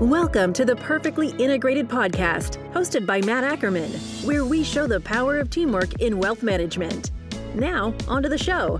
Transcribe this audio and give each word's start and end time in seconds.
Welcome 0.00 0.52
to 0.52 0.66
the 0.66 0.76
Perfectly 0.76 1.30
Integrated 1.38 1.88
Podcast, 1.88 2.62
hosted 2.74 3.06
by 3.06 3.22
Matt 3.22 3.44
Ackermann, 3.44 3.90
where 4.26 4.44
we 4.44 4.62
show 4.62 4.86
the 4.86 5.00
power 5.00 5.38
of 5.38 5.48
teamwork 5.48 6.02
in 6.02 6.18
wealth 6.18 6.42
management. 6.42 7.12
Now, 7.54 7.94
onto 8.06 8.28
the 8.28 8.36
show. 8.36 8.78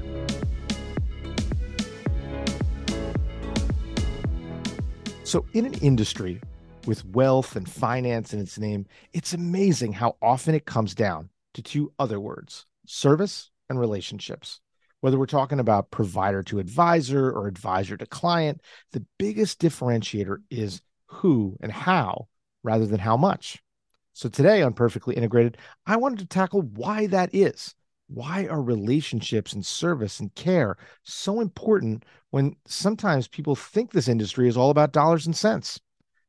So, 5.25 5.47
in 5.55 5.65
an 5.65 5.73
industry 5.81 6.39
with 6.87 7.03
wealth 7.07 7.57
and 7.57 7.67
finance 7.67 8.35
in 8.35 8.41
its 8.41 8.59
name, 8.59 8.85
it's 9.15 9.33
amazing 9.33 9.95
how 9.95 10.17
often 10.21 10.55
it 10.55 10.67
comes 10.67 10.95
down 10.95 11.31
to 11.55 11.63
two 11.63 11.95
other 11.99 12.21
words 12.21 12.67
service 12.85 13.51
and 13.71 13.81
relationships. 13.81 14.61
Whether 15.01 15.19
we're 15.19 15.27
talking 15.27 15.61
about 15.61 15.91
provider 15.91 16.43
to 16.43 16.59
advisor 16.59 17.31
or 17.31 17.47
advisor 17.47 17.97
to 17.97 18.07
client, 18.07 18.61
the 18.93 19.05
biggest 19.19 19.61
differentiator 19.61 20.43
is 20.51 20.83
who, 21.07 21.57
and 21.61 21.73
how 21.73 22.29
rather 22.63 22.87
than 22.87 22.99
how 23.01 23.17
much. 23.17 23.63
So 24.13 24.29
today 24.29 24.63
on 24.63 24.73
Perfectly 24.73 25.15
Integrated, 25.15 25.59
I 25.85 25.97
wanted 25.97 26.21
to 26.21 26.27
tackle 26.27 26.63
why 26.63 27.07
that 27.09 27.35
is. 27.35 27.75
Why 28.09 28.47
are 28.47 28.63
relationships 28.63 29.53
and 29.53 29.67
service 29.67 30.21
and 30.21 30.35
care 30.35 30.77
so 31.03 31.41
important 31.41 32.05
when 32.31 32.57
sometimes 32.67 33.29
people 33.29 33.57
think 33.57 33.91
this 33.91 34.09
industry 34.09 34.49
is 34.49 34.57
all 34.57 34.71
about 34.71 34.93
dollars 34.93 35.27
and 35.27 35.37
cents? 35.37 35.81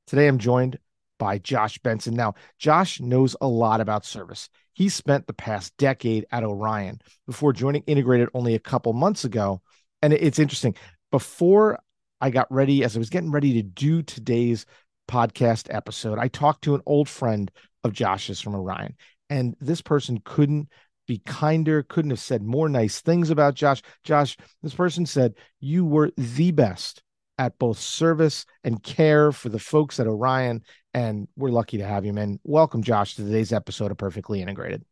Today, 0.07 0.27
I'm 0.27 0.37
joined 0.37 0.79
by 1.19 1.37
Josh 1.37 1.77
Benson. 1.79 2.13
Now, 2.13 2.35
Josh 2.59 2.99
knows 2.99 3.35
a 3.41 3.47
lot 3.47 3.81
about 3.81 4.05
service. 4.05 4.49
He 4.73 4.89
spent 4.89 5.27
the 5.27 5.33
past 5.33 5.75
decade 5.77 6.25
at 6.31 6.43
Orion 6.43 6.99
before 7.25 7.53
joining 7.53 7.83
Integrated 7.83 8.29
only 8.33 8.55
a 8.55 8.59
couple 8.59 8.93
months 8.93 9.23
ago. 9.23 9.61
And 10.01 10.13
it's 10.13 10.39
interesting. 10.39 10.75
Before 11.11 11.79
I 12.19 12.29
got 12.29 12.51
ready, 12.51 12.83
as 12.83 12.95
I 12.95 12.99
was 12.99 13.09
getting 13.09 13.31
ready 13.31 13.53
to 13.53 13.63
do 13.63 14.01
today's 14.01 14.65
podcast 15.09 15.67
episode, 15.73 16.19
I 16.19 16.27
talked 16.27 16.63
to 16.63 16.75
an 16.75 16.81
old 16.85 17.07
friend 17.07 17.51
of 17.83 17.93
Josh's 17.93 18.41
from 18.41 18.55
Orion, 18.55 18.95
and 19.29 19.55
this 19.59 19.81
person 19.81 20.21
couldn't 20.23 20.69
be 21.07 21.19
kinder, 21.25 21.83
couldn't 21.83 22.11
have 22.11 22.19
said 22.19 22.43
more 22.43 22.69
nice 22.69 23.01
things 23.01 23.29
about 23.29 23.55
Josh. 23.55 23.81
Josh, 24.03 24.37
this 24.61 24.73
person 24.73 25.05
said, 25.05 25.35
You 25.59 25.85
were 25.85 26.11
the 26.17 26.51
best 26.51 27.01
at 27.37 27.57
both 27.59 27.79
service 27.79 28.45
and 28.63 28.81
care 28.83 29.31
for 29.31 29.49
the 29.49 29.59
folks 29.59 29.99
at 29.99 30.07
Orion. 30.07 30.61
And 30.93 31.27
we're 31.35 31.49
lucky 31.49 31.77
to 31.77 31.85
have 31.85 32.05
you, 32.05 32.13
man. 32.13 32.39
Welcome, 32.43 32.83
Josh, 32.83 33.15
to 33.15 33.23
today's 33.23 33.53
episode 33.53 33.91
of 33.91 33.97
Perfectly 33.97 34.41
Integrated. 34.41 34.83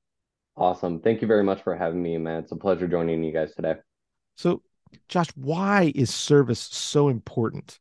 Awesome. 0.55 1.01
Thank 1.01 1.21
you 1.21 1.27
very 1.27 1.43
much 1.43 1.63
for 1.63 1.75
having 1.75 2.01
me, 2.01 2.17
man. 2.17 2.43
It's 2.43 2.51
a 2.51 2.55
pleasure 2.55 2.87
joining 2.87 3.23
you 3.23 3.33
guys 3.33 3.53
today. 3.55 3.75
So, 4.35 4.61
Josh, 5.07 5.29
why 5.35 5.91
is 5.95 6.13
service 6.13 6.59
so 6.59 7.09
important 7.09 7.79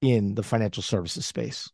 in 0.00 0.34
the 0.34 0.42
financial 0.42 0.82
services 0.82 1.26
space? 1.26 1.70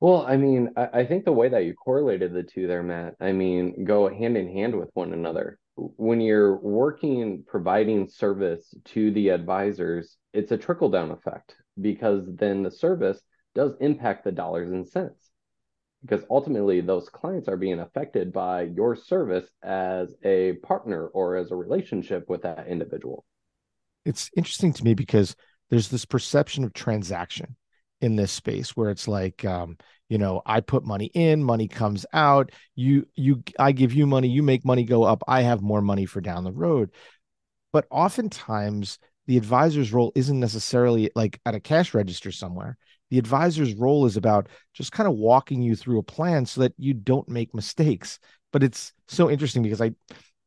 Well, 0.00 0.26
I 0.26 0.36
mean, 0.36 0.70
I, 0.76 1.04
think 1.04 1.24
the 1.24 1.32
way 1.32 1.48
that 1.48 1.64
you 1.64 1.72
correlated 1.72 2.34
the 2.34 2.42
two 2.42 2.66
there, 2.66 2.82
Matt, 2.82 3.14
I 3.18 3.32
mean, 3.32 3.84
go 3.84 4.08
hand 4.08 4.36
in 4.36 4.46
hand 4.52 4.78
with 4.78 4.90
one 4.92 5.14
another. 5.14 5.58
When 5.76 6.20
you're 6.20 6.56
working, 6.56 7.44
providing 7.46 8.06
service 8.08 8.74
to 8.86 9.10
the 9.12 9.30
advisors, 9.30 10.18
it's 10.34 10.52
a 10.52 10.58
trickle 10.58 10.90
down 10.90 11.10
effect 11.10 11.56
because 11.80 12.26
then 12.34 12.62
the 12.62 12.70
service 12.70 13.22
does 13.54 13.72
impact 13.80 14.24
the 14.24 14.32
dollars 14.32 14.70
and 14.70 14.86
cents. 14.86 15.30
Because 16.02 16.26
ultimately, 16.28 16.82
those 16.82 17.08
clients 17.08 17.48
are 17.48 17.56
being 17.56 17.80
affected 17.80 18.34
by 18.34 18.64
your 18.64 18.96
service 18.96 19.48
as 19.62 20.14
a 20.22 20.52
partner 20.62 21.06
or 21.06 21.36
as 21.36 21.50
a 21.50 21.56
relationship 21.56 22.28
with 22.28 22.42
that 22.42 22.68
individual 22.68 23.24
it's 24.06 24.30
interesting 24.36 24.72
to 24.74 24.84
me 24.84 24.94
because 24.94 25.34
there's 25.70 25.88
this 25.88 26.04
perception 26.04 26.64
of 26.64 26.72
transaction 26.72 27.56
in 28.00 28.16
this 28.16 28.30
space 28.30 28.76
where 28.76 28.90
it's 28.90 29.08
like 29.08 29.44
um, 29.44 29.76
you 30.08 30.18
know 30.18 30.42
i 30.46 30.60
put 30.60 30.84
money 30.84 31.10
in 31.14 31.42
money 31.42 31.66
comes 31.68 32.06
out. 32.12 32.52
You 32.74 33.06
you 33.14 33.42
i 33.58 33.72
give 33.72 33.92
you 33.92 34.06
money 34.06 34.28
you 34.28 34.42
make 34.42 34.64
money 34.64 34.84
go 34.84 35.02
up. 35.02 35.22
I 35.26 35.42
have 35.42 35.62
more 35.62 35.82
money 35.82 36.06
for 36.06 36.20
down 36.20 36.44
the 36.44 36.52
road. 36.52 36.90
But 37.72 37.86
oftentimes 37.90 38.98
the 39.26 39.36
advisor's 39.36 39.92
role 39.92 40.12
isn't 40.14 40.38
necessarily 40.38 41.10
like 41.14 41.40
at 41.44 41.54
a 41.54 41.60
cash 41.60 41.94
register 41.94 42.30
somewhere. 42.30 42.76
The 43.10 43.18
advisor's 43.18 43.74
role 43.74 44.06
is 44.06 44.16
about 44.16 44.48
just 44.72 44.92
kind 44.92 45.08
of 45.08 45.14
walking 45.16 45.62
you 45.62 45.76
through 45.76 45.98
a 45.98 46.04
plan 46.04 46.46
so 46.46 46.60
that 46.62 46.74
you 46.78 46.94
don't 46.94 47.28
make 47.28 47.54
mistakes. 47.54 48.18
But 48.52 48.62
it's 48.62 48.92
so 49.08 49.30
interesting 49.30 49.62
because 49.62 49.80
i 49.80 49.90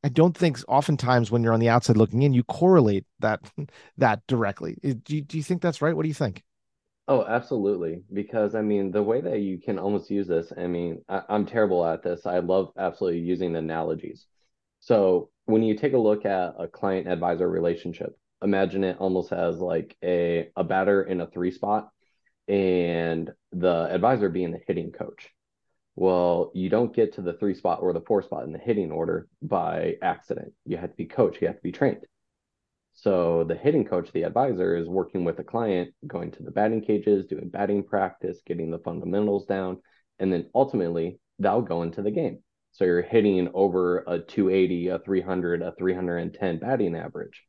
I 0.04 0.10
don't 0.10 0.38
think 0.38 0.60
oftentimes 0.68 1.30
when 1.30 1.44
you're 1.44 1.54
on 1.54 1.60
the 1.60 1.70
outside 1.70 1.98
looking 1.98 2.22
in, 2.22 2.34
you 2.34 2.44
correlate 2.44 3.06
that 3.20 3.42
that 3.98 4.22
directly. 4.28 4.78
Do 4.82 5.16
you, 5.16 5.22
do 5.22 5.38
you 5.38 5.44
think 5.44 5.62
that's 5.62 5.82
right? 5.82 5.96
What 5.96 6.04
do 6.04 6.08
you 6.08 6.14
think? 6.14 6.44
Oh, 7.08 7.26
absolutely. 7.26 8.04
Because 8.14 8.56
I 8.56 8.62
mean, 8.62 8.92
the 8.92 9.04
way 9.04 9.20
that 9.20 9.40
you 9.40 9.60
can 9.60 9.80
almost 9.80 10.12
use 10.12 10.28
this, 10.28 10.54
I 10.56 10.68
mean, 10.68 11.04
I, 11.10 11.24
am 11.30 11.46
terrible 11.46 11.86
at 11.86 12.04
this. 12.04 12.26
I 12.26 12.40
love 12.40 12.72
absolutely 12.78 13.22
using 13.22 13.56
analogies. 13.56 14.28
So 14.80 15.30
when 15.46 15.64
you 15.64 15.76
take 15.76 15.94
a 15.94 15.98
look 15.98 16.26
at 16.26 16.54
a 16.60 16.68
client 16.68 17.08
advisor 17.08 17.50
relationship, 17.50 18.18
imagine 18.44 18.84
it 18.84 18.98
almost 19.00 19.34
as 19.34 19.58
like 19.58 19.98
a, 20.04 20.50
a 20.56 20.64
batter 20.64 21.04
in 21.04 21.20
a 21.20 21.28
three 21.28 21.52
spot 21.52 21.90
and 22.48 23.31
the 23.52 23.88
advisor 23.92 24.30
being 24.30 24.52
the 24.52 24.62
hitting 24.68 24.92
coach. 24.92 25.30
Well, 26.00 26.52
you 26.54 26.70
don't 26.70 26.96
get 26.96 27.16
to 27.16 27.22
the 27.22 27.34
three 27.34 27.54
spot 27.54 27.80
or 27.82 27.92
the 27.92 28.00
four 28.00 28.22
spot 28.22 28.46
in 28.46 28.54
the 28.54 28.58
hitting 28.58 28.90
order 28.90 29.28
by 29.42 29.98
accident. 30.02 30.54
You 30.66 30.78
have 30.78 30.92
to 30.92 30.96
be 30.96 31.06
coached, 31.06 31.42
you 31.42 31.48
have 31.48 31.58
to 31.58 31.62
be 31.62 31.74
trained. 31.74 32.06
So 32.94 33.44
the 33.44 33.56
hitting 33.56 33.84
coach, 33.84 34.10
the 34.14 34.24
advisor, 34.24 34.78
is 34.78 34.88
working 34.88 35.26
with 35.26 35.36
the 35.36 35.44
client, 35.44 35.94
going 36.08 36.32
to 36.32 36.44
the 36.44 36.52
batting 36.52 36.80
cages, 36.84 37.26
doing 37.26 37.50
batting 37.50 37.84
practice, 37.84 38.40
getting 38.46 38.72
the 38.72 38.80
fundamentals 38.80 39.46
down, 39.46 39.82
and 40.20 40.32
then 40.32 40.50
ultimately 40.56 41.20
they'll 41.38 41.62
go 41.62 41.82
into 41.82 42.02
the 42.02 42.12
game. 42.12 42.40
So 42.72 42.86
you're 42.86 43.02
hitting 43.02 43.50
over 43.54 44.06
a 44.08 44.20
280, 44.20 44.88
a 44.88 45.00
300, 45.00 45.62
a 45.62 45.74
310 45.78 46.60
batting 46.60 46.96
average. 46.96 47.44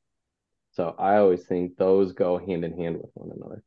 So 0.72 0.97
I 0.99 1.19
always 1.19 1.44
think 1.44 1.77
those 1.77 2.15
go 2.15 2.37
hand 2.37 2.65
in 2.65 2.77
hand 2.77 2.97
with 2.97 3.12
one 3.15 3.31
another. 3.31 3.62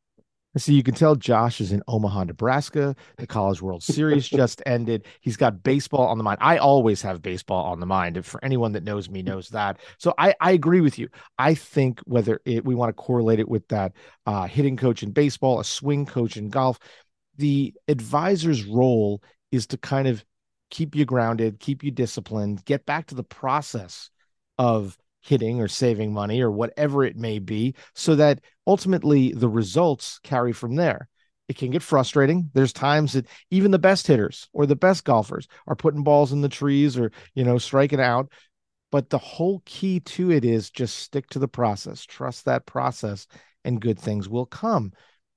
So 0.55 0.71
you 0.71 0.83
can 0.83 0.93
tell 0.93 1.15
Josh 1.15 1.59
is 1.61 1.71
in 1.71 1.81
Omaha, 1.87 2.25
Nebraska. 2.25 2.95
The 3.17 3.25
College 3.25 3.61
World 3.61 3.81
Series 3.83 4.27
just 4.27 4.61
ended. 4.65 5.07
He's 5.21 5.37
got 5.37 5.63
baseball 5.63 6.07
on 6.07 6.17
the 6.17 6.23
mind. 6.23 6.37
I 6.41 6.57
always 6.57 7.01
have 7.01 7.21
baseball 7.21 7.65
on 7.65 7.79
the 7.79 7.85
mind. 7.85 8.17
And 8.17 8.25
for 8.25 8.43
anyone 8.43 8.71
that 8.73 8.83
knows 8.83 9.09
me 9.09 9.23
knows 9.23 9.49
that. 9.49 9.79
So 9.97 10.13
I, 10.17 10.35
I 10.39 10.51
agree 10.51 10.81
with 10.81 10.99
you. 10.99 11.09
I 11.39 11.55
think 11.55 12.01
whether 12.05 12.39
it, 12.45 12.63
we 12.63 12.75
want 12.75 12.89
to 12.89 12.93
correlate 12.93 13.39
it 13.39 13.49
with 13.49 13.67
that 13.69 13.93
uh, 14.25 14.47
hitting 14.47 14.77
coach 14.77 15.01
in 15.01 15.11
baseball, 15.11 15.59
a 15.59 15.63
swing 15.63 16.05
coach 16.05 16.37
in 16.37 16.49
golf, 16.49 16.77
the 17.37 17.73
advisor's 17.87 18.63
role 18.63 19.23
is 19.51 19.65
to 19.67 19.77
kind 19.77 20.07
of 20.07 20.23
keep 20.69 20.95
you 20.95 21.05
grounded, 21.05 21.59
keep 21.59 21.83
you 21.83 21.91
disciplined, 21.91 22.63
get 22.65 22.85
back 22.85 23.07
to 23.07 23.15
the 23.15 23.23
process 23.23 24.09
of 24.57 24.97
hitting 25.23 25.59
or 25.59 25.67
saving 25.67 26.13
money 26.13 26.41
or 26.41 26.51
whatever 26.51 27.03
it 27.03 27.15
may 27.15 27.39
be, 27.39 27.73
so 27.95 28.15
that 28.15 28.41
ultimately 28.67 29.31
the 29.31 29.49
results 29.49 30.19
carry 30.23 30.51
from 30.51 30.75
there. 30.75 31.07
It 31.47 31.57
can 31.57 31.71
get 31.71 31.81
frustrating. 31.81 32.49
There's 32.53 32.73
times 32.73 33.13
that 33.13 33.27
even 33.51 33.71
the 33.71 33.79
best 33.79 34.07
hitters 34.07 34.47
or 34.53 34.65
the 34.65 34.75
best 34.75 35.03
golfers 35.03 35.47
are 35.67 35.75
putting 35.75 36.03
balls 36.03 36.31
in 36.31 36.41
the 36.41 36.49
trees 36.49 36.97
or, 36.97 37.11
you 37.35 37.43
know, 37.43 37.57
striking 37.57 37.99
out. 37.99 38.31
But 38.91 39.09
the 39.09 39.17
whole 39.17 39.61
key 39.65 39.99
to 40.01 40.31
it 40.31 40.45
is 40.45 40.69
just 40.69 40.99
stick 40.99 41.27
to 41.31 41.39
the 41.39 41.47
process, 41.47 42.05
trust 42.05 42.45
that 42.45 42.65
process, 42.65 43.27
and 43.65 43.81
good 43.81 43.99
things 43.99 44.29
will 44.29 44.45
come. 44.45 44.93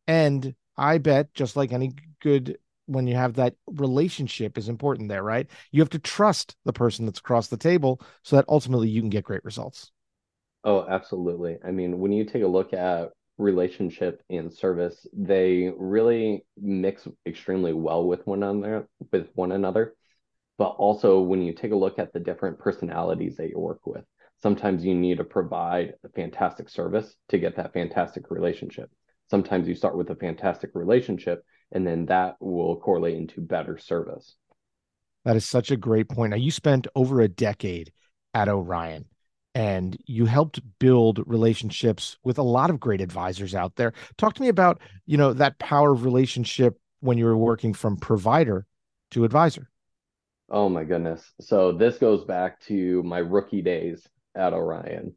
And 0.06 0.54
I 0.76 0.98
bet, 0.98 1.32
just 1.32 1.56
like 1.56 1.72
any 1.72 1.92
good 2.20 2.58
when 2.86 3.06
you 3.06 3.14
have 3.14 3.34
that 3.34 3.54
relationship 3.66 4.56
is 4.56 4.68
important 4.68 5.08
there, 5.08 5.22
right? 5.22 5.48
You 5.72 5.80
have 5.80 5.90
to 5.90 5.98
trust 5.98 6.56
the 6.64 6.72
person 6.72 7.04
that's 7.04 7.18
across 7.18 7.48
the 7.48 7.56
table 7.56 8.00
so 8.22 8.36
that 8.36 8.44
ultimately 8.48 8.88
you 8.88 9.00
can 9.00 9.10
get 9.10 9.24
great 9.24 9.44
results. 9.44 9.90
Oh, 10.64 10.86
absolutely. 10.88 11.58
I 11.64 11.70
mean, 11.70 12.00
when 12.00 12.12
you 12.12 12.24
take 12.24 12.42
a 12.42 12.48
look 12.48 12.72
at 12.72 13.10
relationship 13.38 14.22
and 14.30 14.52
service, 14.52 15.06
they 15.12 15.72
really 15.76 16.44
mix 16.60 17.06
extremely 17.26 17.72
well 17.72 18.06
with 18.06 18.26
one 18.26 18.42
another 18.42 18.88
with 19.12 19.28
one 19.34 19.52
another. 19.52 19.94
But 20.58 20.70
also 20.70 21.20
when 21.20 21.42
you 21.42 21.52
take 21.52 21.72
a 21.72 21.76
look 21.76 21.98
at 21.98 22.12
the 22.12 22.20
different 22.20 22.58
personalities 22.58 23.36
that 23.36 23.50
you 23.50 23.58
work 23.58 23.86
with, 23.86 24.04
sometimes 24.42 24.84
you 24.84 24.94
need 24.94 25.18
to 25.18 25.24
provide 25.24 25.94
a 26.02 26.08
fantastic 26.08 26.68
service 26.68 27.14
to 27.28 27.38
get 27.38 27.56
that 27.56 27.72
fantastic 27.72 28.30
relationship. 28.30 28.90
Sometimes 29.28 29.68
you 29.68 29.74
start 29.74 29.96
with 29.96 30.10
a 30.10 30.16
fantastic 30.16 30.70
relationship 30.74 31.44
and 31.72 31.86
then 31.86 32.06
that 32.06 32.36
will 32.40 32.76
correlate 32.76 33.16
into 33.16 33.40
better 33.40 33.78
service. 33.78 34.36
That 35.24 35.36
is 35.36 35.44
such 35.44 35.70
a 35.70 35.76
great 35.76 36.08
point. 36.08 36.30
Now, 36.30 36.36
you 36.36 36.50
spent 36.50 36.86
over 36.94 37.20
a 37.20 37.28
decade 37.28 37.92
at 38.32 38.48
Orion 38.48 39.06
and 39.54 39.96
you 40.06 40.26
helped 40.26 40.60
build 40.78 41.22
relationships 41.26 42.18
with 42.22 42.38
a 42.38 42.42
lot 42.42 42.70
of 42.70 42.78
great 42.78 43.00
advisors 43.00 43.54
out 43.54 43.74
there. 43.76 43.92
Talk 44.18 44.34
to 44.34 44.42
me 44.42 44.48
about, 44.48 44.80
you 45.06 45.16
know, 45.16 45.32
that 45.32 45.58
power 45.58 45.92
of 45.92 46.04
relationship 46.04 46.78
when 47.00 47.18
you 47.18 47.24
were 47.24 47.36
working 47.36 47.72
from 47.72 47.96
provider 47.96 48.66
to 49.12 49.24
advisor. 49.24 49.70
Oh 50.50 50.68
my 50.68 50.84
goodness. 50.84 51.32
So 51.40 51.72
this 51.72 51.98
goes 51.98 52.24
back 52.24 52.60
to 52.66 53.02
my 53.02 53.18
rookie 53.18 53.62
days 53.62 54.06
at 54.34 54.52
Orion. 54.52 55.14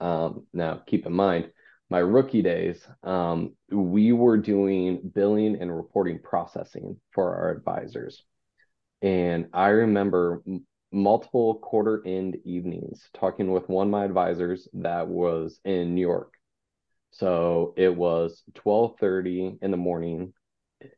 Um, 0.00 0.46
now, 0.52 0.82
keep 0.86 1.06
in 1.06 1.12
mind, 1.12 1.52
my 1.92 1.98
rookie 1.98 2.40
days, 2.40 2.88
um, 3.04 3.52
we 3.70 4.12
were 4.12 4.38
doing 4.38 5.12
billing 5.14 5.60
and 5.60 5.76
reporting 5.76 6.18
processing 6.18 6.98
for 7.10 7.36
our 7.36 7.50
advisors. 7.50 8.24
And 9.02 9.48
I 9.52 9.68
remember 9.68 10.42
m- 10.46 10.66
multiple 10.90 11.56
quarter 11.56 12.02
end 12.06 12.38
evenings 12.46 13.10
talking 13.12 13.52
with 13.52 13.68
one 13.68 13.88
of 13.88 13.90
my 13.90 14.06
advisors 14.06 14.66
that 14.72 15.06
was 15.06 15.60
in 15.66 15.94
New 15.94 16.00
York. 16.00 16.32
So 17.10 17.74
it 17.76 17.94
was 17.94 18.42
12:30 18.54 19.58
in 19.60 19.70
the 19.70 19.76
morning 19.76 20.32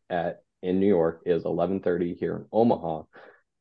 at 0.09 0.43
in 0.63 0.79
New 0.79 0.87
York 0.87 1.23
is 1.27 1.45
11:30 1.45 2.15
here 2.15 2.37
in 2.37 2.45
Omaha 2.53 3.03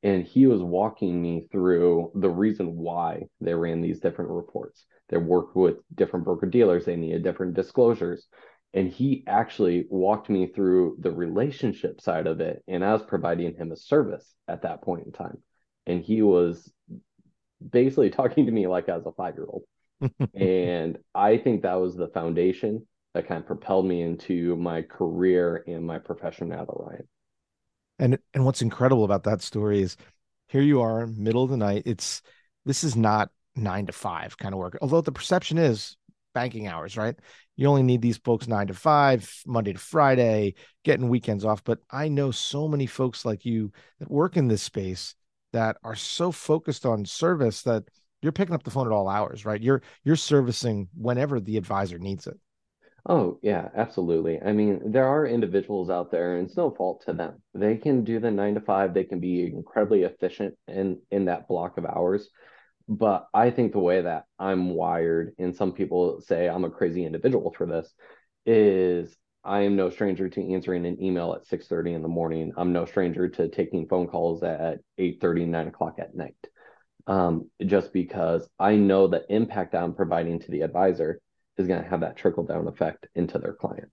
and 0.04 0.26
he 0.26 0.46
was 0.48 0.62
walking 0.62 1.22
me 1.22 1.48
through 1.50 2.12
the 2.14 2.30
reason 2.30 2.76
why 2.76 3.24
they 3.40 3.54
ran 3.54 3.82
these 3.82 4.02
different 4.02 4.32
reports. 4.32 4.86
They 5.10 5.18
worked 5.18 5.56
with 5.56 5.78
different 5.96 6.26
broker 6.26 6.46
dealers, 6.46 6.86
they 6.86 6.98
needed 6.98 7.24
different 7.24 7.54
disclosures. 7.54 8.28
And 8.76 8.90
he 8.90 9.24
actually 9.28 9.86
walked 9.90 10.30
me 10.30 10.48
through 10.48 10.98
the 11.00 11.12
relationship 11.12 12.02
side 12.02 12.26
of 12.26 12.42
it. 12.42 12.64
And 12.68 12.84
I 12.84 12.92
was 12.92 13.04
providing 13.04 13.56
him 13.56 13.72
a 13.72 13.78
service 13.78 14.34
at 14.48 14.64
that 14.64 14.82
point 14.82 15.06
in 15.06 15.12
time. 15.12 15.38
And 15.86 16.02
he 16.02 16.22
was 16.22 16.72
basically 17.68 18.10
talking 18.12 18.48
to 18.48 18.52
me 18.52 18.68
like 18.68 18.90
I 18.90 18.98
was 18.98 19.06
a 19.06 19.12
five 19.12 19.36
year 19.36 19.46
old. 19.48 19.64
and 20.34 20.98
I 21.16 21.38
think 21.38 21.62
that 21.62 21.76
was 21.76 21.96
the 21.96 22.10
foundation 22.10 22.86
that 23.14 23.28
kind 23.28 23.40
of 23.40 23.48
propelled 23.48 23.86
me 23.86 24.02
into 24.02 24.56
my 24.58 24.82
career 24.82 25.64
and 25.68 25.86
my 25.86 26.00
profession 26.00 26.52
at 26.52 26.68
Orion. 26.68 27.08
And 28.00 28.18
and 28.34 28.46
what's 28.46 28.62
incredible 28.62 29.04
about 29.04 29.24
that 29.24 29.42
story 29.42 29.82
is 29.82 29.98
here 30.48 30.62
you 30.62 30.82
are, 30.82 31.08
middle 31.08 31.44
of 31.44 31.50
the 31.50 31.58
night. 31.58 31.84
It's 31.86 32.22
this 32.66 32.84
is 32.84 32.96
not 32.96 33.30
nine 33.56 33.86
to 33.86 33.92
five 33.92 34.38
kind 34.38 34.54
of 34.54 34.60
work. 34.60 34.78
Although 34.82 35.02
the 35.02 35.12
perception 35.12 35.58
is 35.58 35.98
banking 36.34 36.68
hours, 36.68 36.98
right? 36.98 37.16
You 37.56 37.68
only 37.68 37.84
need 37.84 38.02
these 38.02 38.18
folks 38.18 38.48
nine 38.48 38.68
to 38.68 38.74
five, 38.74 39.32
Monday 39.46 39.74
to 39.74 39.80
Friday, 39.80 40.56
getting 40.84 41.10
weekends 41.10 41.46
off. 41.46 41.64
But 41.64 41.80
I 41.92 42.08
know 42.08 42.32
so 42.32 42.68
many 42.68 42.88
folks 42.88 43.26
like 43.26 43.46
you 43.46 43.72
that 44.00 44.10
work 44.10 44.38
in 44.38 44.48
this 44.48 44.64
space 44.64 45.16
that 45.52 45.78
are 45.84 45.96
so 45.96 46.32
focused 46.32 46.86
on 46.86 47.06
service 47.06 47.62
that 47.64 47.84
you're 48.22 48.32
picking 48.32 48.56
up 48.56 48.64
the 48.64 48.72
phone 48.72 48.88
at 48.88 48.94
all 48.94 49.08
hours, 49.08 49.46
right? 49.46 49.62
You're 49.62 49.84
you're 50.04 50.16
servicing 50.16 50.88
whenever 50.96 51.40
the 51.40 51.58
advisor 51.58 52.00
needs 52.00 52.26
it. 52.26 52.40
Oh, 53.06 53.38
yeah, 53.42 53.70
absolutely. 53.76 54.42
I 54.42 54.54
mean, 54.54 54.92
there 54.92 55.08
are 55.08 55.28
individuals 55.28 55.90
out 55.90 56.10
there, 56.10 56.38
and 56.38 56.48
it's 56.48 56.56
no 56.56 56.72
fault 56.72 57.04
to 57.06 57.14
them. 57.14 57.42
They 57.54 57.76
can 57.76 58.06
do 58.06 58.20
the 58.20 58.32
nine 58.32 58.54
to 58.54 58.62
five, 58.62 58.94
they 58.94 59.04
can 59.04 59.20
be 59.20 59.46
incredibly 59.46 60.04
efficient 60.04 60.56
in 60.70 61.02
in 61.12 61.26
that 61.26 61.48
block 61.50 61.78
of 61.78 61.86
hours. 61.86 62.30
But 62.88 63.28
I 63.34 63.50
think 63.52 63.74
the 63.74 63.80
way 63.80 64.02
that 64.02 64.26
I'm 64.40 64.72
wired, 64.72 65.36
and 65.38 65.56
some 65.56 65.74
people 65.74 66.22
say 66.22 66.48
I'm 66.48 66.66
a 66.66 66.70
crazy 66.70 67.06
individual 67.06 67.54
for 67.58 67.66
this, 67.66 67.94
is 68.46 69.16
I 69.44 69.62
am 69.62 69.76
no 69.76 69.90
stranger 69.90 70.30
to 70.30 70.54
answering 70.54 70.86
an 70.86 71.02
email 71.04 71.34
at 71.34 71.46
6:30 71.46 71.94
in 71.94 72.04
the 72.04 72.08
morning. 72.08 72.54
I'm 72.56 72.72
no 72.72 72.86
stranger 72.86 73.28
to 73.30 73.50
taking 73.50 73.88
phone 73.88 74.08
calls 74.08 74.44
at 74.44 74.80
8:30, 74.98 75.46
9 75.46 75.68
o'clock 75.68 75.96
at 76.00 76.16
night. 76.16 76.38
Um, 77.08 77.50
just 77.66 77.92
because 77.94 78.50
I 78.60 78.78
know 78.78 79.08
the 79.08 79.26
impact 79.30 79.76
I'm 79.76 79.94
providing 79.94 80.40
to 80.40 80.52
the 80.52 80.62
advisor 80.62 81.20
is 81.58 81.68
going 81.68 81.82
to 81.82 81.90
have 81.90 82.02
that 82.02 82.16
trickle 82.18 82.44
down 82.44 82.68
effect 82.68 83.08
into 83.16 83.38
their 83.38 83.54
client. 83.54 83.90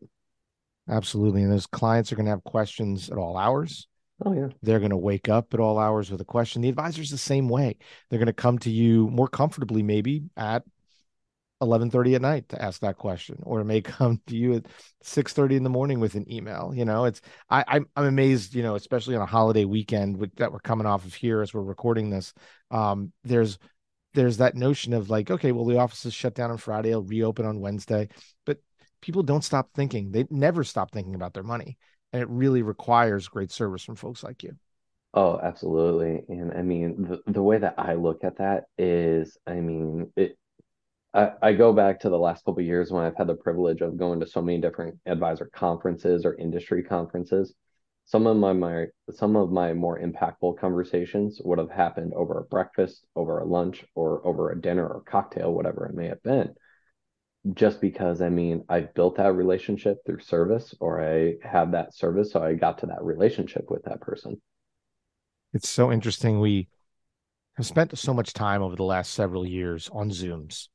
Absolutely. 0.88 1.42
And 1.42 1.52
those 1.52 1.66
clients 1.66 2.10
are 2.10 2.16
going 2.16 2.26
to 2.26 2.30
have 2.30 2.44
questions 2.44 3.10
at 3.10 3.18
all 3.18 3.36
hours. 3.36 3.86
Oh, 4.24 4.34
yeah. 4.34 4.48
They're 4.62 4.80
going 4.80 4.90
to 4.90 4.96
wake 4.96 5.28
up 5.28 5.54
at 5.54 5.60
all 5.60 5.78
hours 5.78 6.10
with 6.10 6.20
a 6.20 6.26
question. 6.26 6.62
The 6.62 6.68
advisor's 6.68 7.10
the 7.10 7.18
same 7.18 7.48
way. 7.48 7.76
They're 8.08 8.18
going 8.18 8.26
to 8.26 8.32
come 8.32 8.58
to 8.60 8.70
you 8.70 9.08
more 9.08 9.28
comfortably, 9.28 9.82
maybe 9.82 10.24
at 10.36 10.62
11:30 11.62 12.14
at 12.14 12.22
night 12.22 12.48
to 12.48 12.62
ask 12.62 12.80
that 12.80 12.96
question, 12.96 13.38
or 13.42 13.60
it 13.60 13.64
may 13.64 13.80
come 13.82 14.20
to 14.26 14.36
you 14.36 14.54
at 14.54 14.66
6:30 15.04 15.56
in 15.56 15.62
the 15.62 15.70
morning 15.70 16.00
with 16.00 16.14
an 16.14 16.30
email. 16.30 16.72
You 16.74 16.84
know, 16.84 17.04
it's 17.04 17.20
I 17.48 17.64
I'm, 17.66 17.86
I'm 17.96 18.06
amazed. 18.06 18.54
You 18.54 18.62
know, 18.62 18.74
especially 18.74 19.16
on 19.16 19.22
a 19.22 19.26
holiday 19.26 19.64
weekend 19.64 20.16
with, 20.16 20.34
that 20.36 20.52
we're 20.52 20.60
coming 20.60 20.86
off 20.86 21.04
of 21.04 21.14
here 21.14 21.40
as 21.40 21.54
we're 21.54 21.62
recording 21.62 22.10
this. 22.10 22.34
Um, 22.70 23.12
there's 23.24 23.58
there's 24.14 24.38
that 24.38 24.56
notion 24.56 24.92
of 24.92 25.10
like, 25.10 25.30
okay, 25.30 25.52
well, 25.52 25.64
the 25.64 25.78
office 25.78 26.04
is 26.06 26.14
shut 26.14 26.34
down 26.34 26.50
on 26.50 26.58
Friday, 26.58 26.90
it'll 26.90 27.02
reopen 27.02 27.46
on 27.46 27.60
Wednesday. 27.60 28.08
But 28.44 28.58
people 29.00 29.22
don't 29.22 29.44
stop 29.44 29.70
thinking. 29.74 30.10
They 30.10 30.26
never 30.30 30.64
stop 30.64 30.90
thinking 30.90 31.14
about 31.14 31.34
their 31.34 31.42
money. 31.42 31.78
And 32.12 32.22
it 32.22 32.28
really 32.28 32.62
requires 32.62 33.28
great 33.28 33.52
service 33.52 33.84
from 33.84 33.96
folks 33.96 34.24
like 34.24 34.42
you. 34.42 34.56
Oh, 35.14 35.38
absolutely. 35.42 36.22
And 36.28 36.52
I 36.52 36.62
mean, 36.62 37.02
the, 37.02 37.32
the 37.32 37.42
way 37.42 37.58
that 37.58 37.74
I 37.78 37.94
look 37.94 38.22
at 38.22 38.38
that 38.38 38.64
is, 38.78 39.36
I 39.46 39.54
mean, 39.54 40.12
it, 40.16 40.36
I, 41.12 41.32
I 41.42 41.52
go 41.52 41.72
back 41.72 42.00
to 42.00 42.08
the 42.08 42.18
last 42.18 42.44
couple 42.44 42.62
years 42.62 42.92
when 42.92 43.04
I've 43.04 43.16
had 43.16 43.26
the 43.26 43.34
privilege 43.34 43.80
of 43.80 43.96
going 43.96 44.20
to 44.20 44.26
so 44.26 44.40
many 44.40 44.60
different 44.60 44.98
advisor 45.06 45.50
conferences 45.52 46.24
or 46.24 46.34
industry 46.34 46.82
conferences 46.84 47.54
some 48.10 48.26
of 48.26 48.36
my, 48.36 48.52
my 48.52 48.86
some 49.12 49.36
of 49.36 49.52
my 49.52 49.72
more 49.72 50.00
impactful 50.00 50.58
conversations 50.58 51.40
would 51.44 51.60
have 51.60 51.70
happened 51.70 52.12
over 52.12 52.38
a 52.40 52.44
breakfast, 52.44 53.06
over 53.14 53.38
a 53.38 53.44
lunch, 53.44 53.84
or 53.94 54.26
over 54.26 54.50
a 54.50 54.60
dinner 54.60 54.84
or 54.84 55.02
cocktail, 55.02 55.52
whatever 55.52 55.86
it 55.86 55.94
may 55.94 56.08
have 56.08 56.22
been. 56.24 56.52
Just 57.54 57.80
because 57.80 58.20
I 58.20 58.28
mean 58.28 58.64
I've 58.68 58.92
built 58.94 59.18
that 59.18 59.34
relationship 59.34 59.98
through 60.04 60.20
service, 60.20 60.74
or 60.80 61.00
I 61.00 61.34
have 61.48 61.70
that 61.70 61.94
service, 61.94 62.32
so 62.32 62.42
I 62.42 62.54
got 62.54 62.78
to 62.78 62.86
that 62.86 63.04
relationship 63.04 63.70
with 63.70 63.84
that 63.84 64.00
person. 64.00 64.42
It's 65.52 65.68
so 65.68 65.92
interesting. 65.92 66.40
We 66.40 66.66
have 67.58 67.66
spent 67.66 67.96
so 67.96 68.12
much 68.12 68.32
time 68.32 68.60
over 68.60 68.74
the 68.74 68.82
last 68.82 69.12
several 69.12 69.46
years 69.46 69.88
on 69.92 70.10
Zooms, 70.10 70.66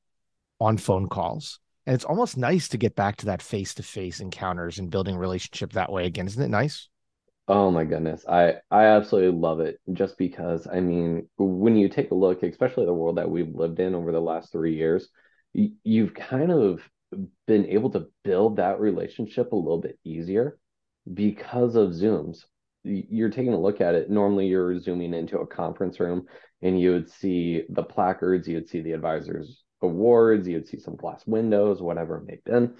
on 0.62 0.78
phone 0.78 1.10
calls. 1.10 1.60
And 1.86 1.94
it's 1.94 2.06
almost 2.06 2.38
nice 2.38 2.70
to 2.70 2.78
get 2.78 2.96
back 2.96 3.18
to 3.18 3.26
that 3.26 3.42
face 3.42 3.74
to 3.76 3.84
face 3.84 4.22
encounters 4.22 4.80
and 4.80 4.90
building 4.90 5.18
relationship 5.18 5.74
that 5.74 5.92
way 5.92 6.06
again. 6.06 6.28
Isn't 6.28 6.42
it 6.42 6.48
nice? 6.48 6.88
Oh 7.47 7.69
my 7.69 7.86
goodness. 7.86 8.25
I 8.27 8.56
I 8.71 8.86
absolutely 8.86 9.39
love 9.39 9.59
it 9.59 9.80
just 9.94 10.18
because 10.18 10.68
I 10.68 10.80
mean, 10.80 11.30
when 11.38 11.75
you 11.75 11.89
take 11.89 12.12
a 12.12 12.15
look, 12.15 12.42
especially 12.44 12.86
the 12.86 12.94
world 12.94 13.18
that 13.18 13.30
we've 13.30 13.53
lived 13.53 13.80
in 13.80 13.94
over 13.95 14.12
the 14.12 14.19
last 14.21 14.51
3 14.51 14.75
years, 14.75 15.09
y- 15.53 15.71
you've 15.83 16.13
kind 16.15 16.51
of 16.51 16.81
been 17.47 17.65
able 17.68 17.92
to 17.92 18.07
build 18.24 18.57
that 18.57 18.80
relationship 18.80 19.51
a 19.51 19.56
little 19.56 19.80
bit 19.80 20.00
easier 20.03 20.57
because 21.13 21.75
of 21.75 21.92
Zooms. 21.92 22.45
You're 22.83 23.30
taking 23.30 23.53
a 23.53 23.59
look 23.62 23.81
at 23.81 23.95
it. 23.95 24.09
Normally, 24.09 24.48
you're 24.48 24.80
zooming 24.80 25.13
into 25.13 25.39
a 25.39 25.48
conference 25.48 26.00
room 26.00 26.27
and 26.63 26.80
you 26.80 26.91
would 26.94 27.09
see 27.09 27.63
the 27.69 27.83
placards, 27.83 28.48
you 28.48 28.56
would 28.56 28.69
see 28.69 28.81
the 28.81 28.94
advisors' 28.94 29.63
awards, 29.81 30.48
you 30.48 30.56
would 30.56 30.68
see 30.68 30.80
some 30.80 30.95
glass 30.95 31.25
windows, 31.27 31.81
whatever 31.81 32.18
it 32.18 32.25
may 32.25 32.33
have 32.36 32.44
been 32.45 32.75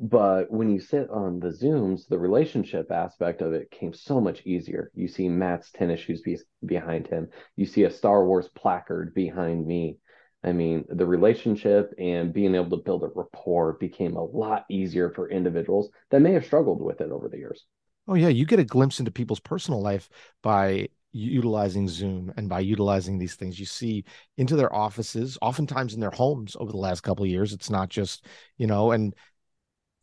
but 0.00 0.50
when 0.50 0.70
you 0.70 0.80
sit 0.80 1.08
on 1.10 1.38
the 1.38 1.48
zooms 1.48 2.08
the 2.08 2.18
relationship 2.18 2.90
aspect 2.90 3.42
of 3.42 3.52
it 3.52 3.70
came 3.70 3.92
so 3.92 4.20
much 4.20 4.44
easier. 4.44 4.90
You 4.94 5.08
see 5.08 5.28
matt's 5.28 5.70
tennis 5.70 6.00
shoes 6.00 6.20
be- 6.20 6.38
behind 6.64 7.06
him. 7.06 7.28
You 7.56 7.66
see 7.66 7.84
a 7.84 7.90
star 7.90 8.26
wars 8.26 8.48
placard 8.48 9.14
behind 9.14 9.66
me. 9.66 9.98
I 10.42 10.52
mean 10.52 10.84
the 10.88 11.06
relationship 11.06 11.94
and 11.98 12.32
being 12.32 12.54
able 12.54 12.76
to 12.76 12.84
build 12.84 13.04
a 13.04 13.08
rapport 13.14 13.74
became 13.74 14.16
a 14.16 14.24
lot 14.24 14.64
easier 14.68 15.10
for 15.10 15.30
individuals 15.30 15.90
that 16.10 16.20
may 16.20 16.32
have 16.32 16.44
struggled 16.44 16.82
with 16.82 17.00
it 17.00 17.10
over 17.10 17.28
the 17.28 17.38
years. 17.38 17.64
Oh 18.08 18.14
yeah. 18.14 18.28
You 18.28 18.44
get 18.46 18.58
a 18.58 18.64
glimpse 18.64 18.98
into 18.98 19.10
people's 19.10 19.40
personal 19.40 19.80
life 19.80 20.10
by 20.42 20.88
utilizing 21.12 21.88
zoom 21.88 22.32
and 22.36 22.48
by 22.48 22.58
utilizing 22.58 23.18
these 23.18 23.36
things. 23.36 23.60
You 23.60 23.66
see 23.66 24.04
into 24.36 24.56
their 24.56 24.74
offices 24.74 25.38
oftentimes 25.40 25.94
in 25.94 26.00
their 26.00 26.10
homes 26.10 26.56
over 26.58 26.72
the 26.72 26.78
last 26.78 27.02
couple 27.02 27.24
of 27.24 27.30
years. 27.30 27.52
It's 27.52 27.70
not 27.70 27.88
just 27.88 28.26
you 28.58 28.66
know 28.66 28.90
and 28.90 29.14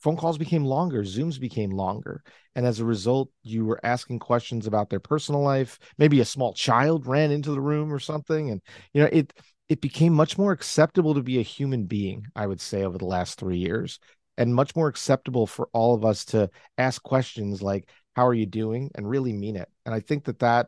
phone 0.02 0.18
calls 0.18 0.38
became 0.38 0.66
longer 0.66 1.04
zooms 1.04 1.40
became 1.40 1.70
longer 1.72 2.24
and 2.56 2.66
as 2.66 2.80
a 2.80 2.86
result 2.86 3.30
you 3.44 3.66
were 3.66 3.80
asking 3.84 4.20
questions 4.20 4.68
about 4.68 4.90
their 4.90 5.00
personal 5.00 5.42
life. 5.42 5.80
Maybe 5.98 6.20
a 6.20 6.26
small 6.26 6.54
child 6.54 7.06
ran 7.06 7.32
into 7.32 7.52
the 7.52 7.62
room 7.62 7.94
or 7.94 8.00
something 8.00 8.50
and 8.50 8.62
you 8.94 9.02
know 9.02 9.10
it 9.12 9.34
it 9.70 9.80
became 9.82 10.14
much 10.14 10.38
more 10.38 10.52
acceptable 10.52 11.14
to 11.14 11.24
be 11.24 11.40
a 11.40 11.44
human 11.44 11.86
being 11.86 12.26
i 12.36 12.46
would 12.46 12.60
say 12.60 12.84
over 12.84 12.98
the 12.98 13.06
last 13.06 13.40
3 13.40 13.58
years 13.58 14.00
and 14.38 14.54
much 14.54 14.76
more 14.76 14.88
acceptable 14.88 15.48
for 15.48 15.70
all 15.74 15.94
of 15.94 16.04
us 16.04 16.26
to 16.26 16.50
ask 16.78 17.02
questions 17.04 17.62
like 17.62 17.90
how 18.16 18.28
are 18.28 18.34
you 18.34 18.46
doing? 18.46 18.92
and 18.96 19.10
really 19.10 19.32
mean 19.34 19.56
it. 19.56 19.70
And 19.86 19.96
i 19.96 20.00
think 20.00 20.26
that 20.26 20.40
that 20.40 20.68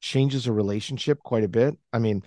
changes 0.00 0.46
a 0.46 0.52
relationship 0.52 1.18
quite 1.24 1.44
a 1.44 1.48
bit. 1.48 1.76
I 1.92 1.98
mean 1.98 2.22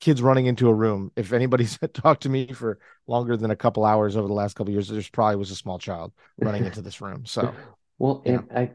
kids 0.00 0.22
running 0.22 0.46
into 0.46 0.68
a 0.68 0.74
room. 0.74 1.12
If 1.16 1.32
anybody's 1.32 1.78
talked 1.94 2.22
to 2.22 2.28
me 2.28 2.52
for 2.52 2.78
longer 3.06 3.36
than 3.36 3.50
a 3.50 3.56
couple 3.56 3.84
hours 3.84 4.16
over 4.16 4.28
the 4.28 4.34
last 4.34 4.54
couple 4.54 4.72
years, 4.72 4.88
there's 4.88 5.08
probably 5.10 5.36
was 5.36 5.50
a 5.50 5.56
small 5.56 5.78
child 5.78 6.12
running 6.38 6.64
into 6.64 6.82
this 6.82 7.00
room. 7.00 7.26
So, 7.26 7.54
well, 7.98 8.22
and 8.24 8.36
know. 8.36 8.56
I 8.56 8.70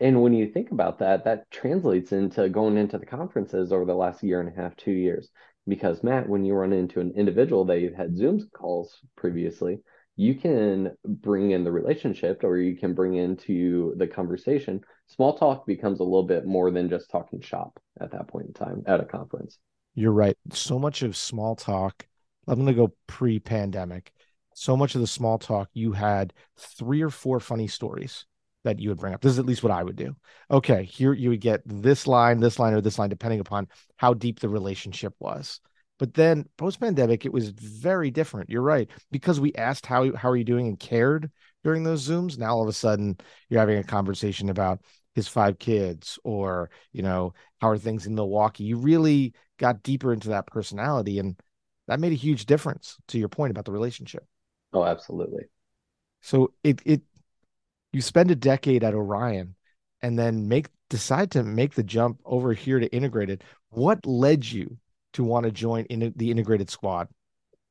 and 0.00 0.22
when 0.22 0.32
you 0.32 0.48
think 0.50 0.70
about 0.70 0.98
that, 1.00 1.24
that 1.24 1.50
translates 1.50 2.12
into 2.12 2.48
going 2.48 2.78
into 2.78 2.96
the 2.96 3.06
conferences 3.06 3.70
over 3.70 3.84
the 3.84 3.94
last 3.94 4.22
year 4.22 4.40
and 4.40 4.48
a 4.48 4.60
half, 4.60 4.74
two 4.76 4.92
years. 4.92 5.28
Because 5.68 6.02
Matt, 6.02 6.26
when 6.26 6.42
you 6.44 6.54
run 6.54 6.72
into 6.72 7.00
an 7.00 7.12
individual 7.14 7.66
that 7.66 7.80
you've 7.80 7.94
had 7.94 8.16
Zoom 8.16 8.40
calls 8.54 8.98
previously, 9.14 9.80
you 10.16 10.34
can 10.34 10.96
bring 11.04 11.50
in 11.50 11.64
the 11.64 11.70
relationship 11.70 12.42
or 12.44 12.56
you 12.56 12.76
can 12.76 12.94
bring 12.94 13.14
into 13.14 13.94
the 13.96 14.06
conversation. 14.06 14.80
Small 15.06 15.36
talk 15.36 15.66
becomes 15.66 16.00
a 16.00 16.04
little 16.04 16.24
bit 16.24 16.46
more 16.46 16.70
than 16.70 16.88
just 16.88 17.10
talking 17.10 17.42
shop 17.42 17.78
at 18.00 18.10
that 18.12 18.28
point 18.28 18.46
in 18.46 18.52
time 18.54 18.82
at 18.86 19.00
a 19.00 19.04
conference. 19.04 19.58
You're 19.94 20.12
right. 20.12 20.36
So 20.52 20.78
much 20.78 21.02
of 21.02 21.16
small 21.16 21.56
talk, 21.56 22.06
I'm 22.46 22.54
going 22.56 22.66
to 22.66 22.74
go 22.74 22.94
pre 23.06 23.38
pandemic. 23.38 24.12
so 24.54 24.76
much 24.76 24.94
of 24.94 25.00
the 25.00 25.06
small 25.06 25.38
talk 25.38 25.68
you 25.72 25.92
had 25.92 26.32
three 26.58 27.02
or 27.02 27.10
four 27.10 27.40
funny 27.40 27.66
stories 27.68 28.26
that 28.64 28.78
you 28.78 28.90
would 28.90 28.98
bring 28.98 29.14
up. 29.14 29.20
This 29.22 29.32
is 29.32 29.38
at 29.38 29.46
least 29.46 29.62
what 29.62 29.72
I 29.72 29.82
would 29.82 29.96
do. 29.96 30.14
Okay, 30.50 30.84
here 30.84 31.12
you 31.12 31.30
would 31.30 31.40
get 31.40 31.62
this 31.64 32.06
line, 32.06 32.40
this 32.40 32.58
line, 32.58 32.74
or 32.74 32.80
this 32.80 32.98
line, 32.98 33.08
depending 33.08 33.40
upon 33.40 33.68
how 33.96 34.14
deep 34.14 34.40
the 34.40 34.48
relationship 34.48 35.14
was. 35.18 35.60
But 35.98 36.14
then 36.14 36.46
post 36.56 36.80
pandemic, 36.80 37.24
it 37.26 37.32
was 37.32 37.50
very 37.50 38.10
different. 38.10 38.50
You're 38.50 38.62
right. 38.62 38.88
Because 39.10 39.40
we 39.40 39.54
asked 39.54 39.86
how 39.86 40.14
how 40.14 40.30
are 40.30 40.36
you 40.36 40.44
doing 40.44 40.66
and 40.66 40.78
cared 40.78 41.30
during 41.64 41.84
those 41.84 42.08
Zooms, 42.08 42.38
now 42.38 42.50
all 42.50 42.62
of 42.62 42.68
a 42.68 42.72
sudden 42.72 43.18
you're 43.48 43.60
having 43.60 43.78
a 43.78 43.84
conversation 43.84 44.48
about 44.48 44.80
his 45.14 45.28
five 45.28 45.58
kids 45.58 46.18
or, 46.24 46.70
you 46.92 47.02
know, 47.02 47.34
how 47.60 47.68
are 47.68 47.78
things 47.78 48.06
in 48.06 48.14
Milwaukee. 48.14 48.64
You 48.64 48.76
really 48.76 49.34
got 49.58 49.82
deeper 49.82 50.12
into 50.12 50.30
that 50.30 50.46
personality 50.46 51.18
and 51.18 51.38
that 51.88 52.00
made 52.00 52.12
a 52.12 52.16
huge 52.16 52.46
difference 52.46 52.96
to 53.08 53.18
your 53.18 53.28
point 53.28 53.50
about 53.50 53.64
the 53.64 53.72
relationship. 53.72 54.24
Oh, 54.72 54.84
absolutely. 54.84 55.44
So 56.20 56.52
it 56.62 56.80
it 56.84 57.02
you 57.92 58.00
spend 58.00 58.30
a 58.30 58.36
decade 58.36 58.84
at 58.84 58.94
Orion 58.94 59.56
and 60.00 60.18
then 60.18 60.46
make 60.48 60.68
decide 60.88 61.32
to 61.32 61.42
make 61.42 61.74
the 61.74 61.82
jump 61.82 62.20
over 62.24 62.52
here 62.52 62.78
to 62.78 62.86
integrated. 62.94 63.42
What 63.70 64.06
led 64.06 64.44
you 64.44 64.78
to 65.14 65.24
want 65.24 65.44
to 65.44 65.52
join 65.52 65.84
in 65.86 66.12
the 66.14 66.30
integrated 66.30 66.70
squad? 66.70 67.08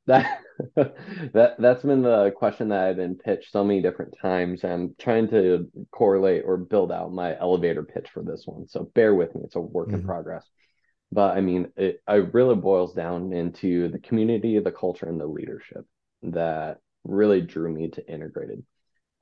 That 0.08 0.42
that 0.76 1.56
that's 1.60 1.84
been 1.84 2.02
the 2.02 2.32
question 2.36 2.70
that 2.70 2.88
I've 2.88 2.96
been 2.98 3.16
pitched 3.16 3.52
so 3.52 3.64
many 3.64 3.82
different 3.82 4.16
times. 4.22 4.64
I'm 4.64 4.96
trying 5.00 5.30
to 5.30 5.70
correlate 5.92 6.44
or 6.46 6.58
build 6.58 6.92
out 6.92 7.14
my 7.14 7.38
elevator 7.38 7.84
pitch 7.84 8.10
for 8.14 8.24
this 8.24 8.44
one. 8.46 8.68
So 8.68 8.92
bear 8.96 9.16
with 9.16 9.36
me; 9.36 9.42
it's 9.44 9.56
a 9.56 9.62
work 9.62 9.88
mm-hmm. 9.88 9.98
in 9.98 10.06
progress. 10.06 10.46
But 11.12 11.38
I 11.38 11.42
mean, 11.42 11.72
it, 11.76 12.02
it 12.08 12.34
really 12.34 12.56
boils 12.56 12.94
down 12.94 13.34
into 13.34 13.90
the 13.90 14.00
community, 14.00 14.60
the 14.60 14.72
culture, 14.72 15.08
and 15.08 15.20
the 15.20 15.26
leadership 15.26 15.86
that 16.24 16.78
really 17.04 17.42
drew 17.42 17.72
me 17.72 17.90
to 17.90 18.12
integrated. 18.12 18.64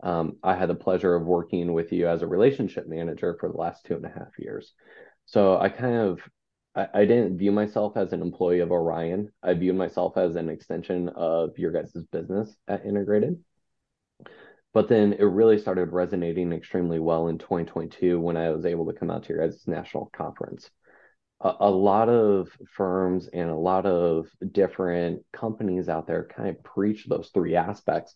Um, 0.04 0.38
I 0.44 0.56
had 0.56 0.70
the 0.70 0.76
pleasure 0.76 1.16
of 1.16 1.26
working 1.26 1.74
with 1.74 1.92
you 1.92 2.08
as 2.08 2.22
a 2.22 2.28
relationship 2.28 2.88
manager 2.88 3.36
for 3.40 3.50
the 3.50 3.58
last 3.58 3.86
two 3.86 3.96
and 3.96 4.06
a 4.06 4.10
half 4.10 4.38
years. 4.38 4.74
So 5.26 5.58
I 5.58 5.70
kind 5.70 5.96
of 5.96 6.20
I, 6.78 7.06
didn't 7.06 7.40
view 7.40 7.52
myself 7.52 7.98
as 7.98 8.14
an 8.14 8.22
employee 8.22 8.60
of 8.60 8.72
Orion. 8.72 9.32
I 9.42 9.56
viewed 9.56 9.76
myself 9.76 10.16
as 10.16 10.36
an 10.36 10.48
extension 10.48 11.10
of 11.10 11.58
your 11.58 11.72
guys' 11.72 12.06
business 12.12 12.56
at 12.68 12.86
Integrated. 12.86 13.44
But 14.74 14.88
then 14.88 15.14
it 15.14 15.24
really 15.24 15.58
started 15.58 15.92
resonating 15.92 16.54
extremely 16.54 17.00
well 17.00 17.30
in 17.30 17.40
2022 17.40 18.20
when 18.20 18.38
I 18.38 18.52
was 18.52 18.66
able 18.66 18.86
to 18.86 18.94
come 18.94 19.10
out 19.10 19.24
to 19.24 19.34
your 19.34 19.48
guys' 19.48 19.64
national 19.66 20.12
conference. 20.16 20.70
A, 21.42 21.54
a 21.62 21.72
lot 21.72 22.10
of 22.10 22.50
firms 22.76 23.28
and 23.28 23.50
a 23.50 23.56
lot 23.56 23.88
of 23.88 24.28
different 24.52 25.24
companies 25.34 25.90
out 25.90 26.06
there 26.06 26.28
kind 26.28 26.50
of 26.50 26.64
preach 26.64 27.08
those 27.08 27.32
three 27.34 27.56
aspects. 27.56 28.16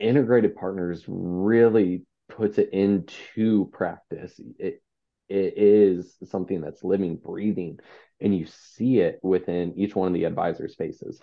Integrated 0.00 0.56
Partners 0.56 1.04
really 1.06 2.02
puts 2.28 2.58
it 2.58 2.70
into 2.72 3.70
practice. 3.72 4.40
It, 4.58 4.82
it 5.28 5.54
is 5.56 6.16
something 6.24 6.60
that's 6.60 6.84
living, 6.84 7.16
breathing, 7.16 7.78
and 8.20 8.36
you 8.36 8.46
see 8.46 8.98
it 9.00 9.20
within 9.22 9.74
each 9.76 9.94
one 9.94 10.08
of 10.08 10.14
the 10.14 10.24
advisor 10.24 10.68
spaces. 10.68 11.20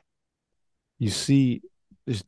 You 1.00 1.10
see 1.10 1.62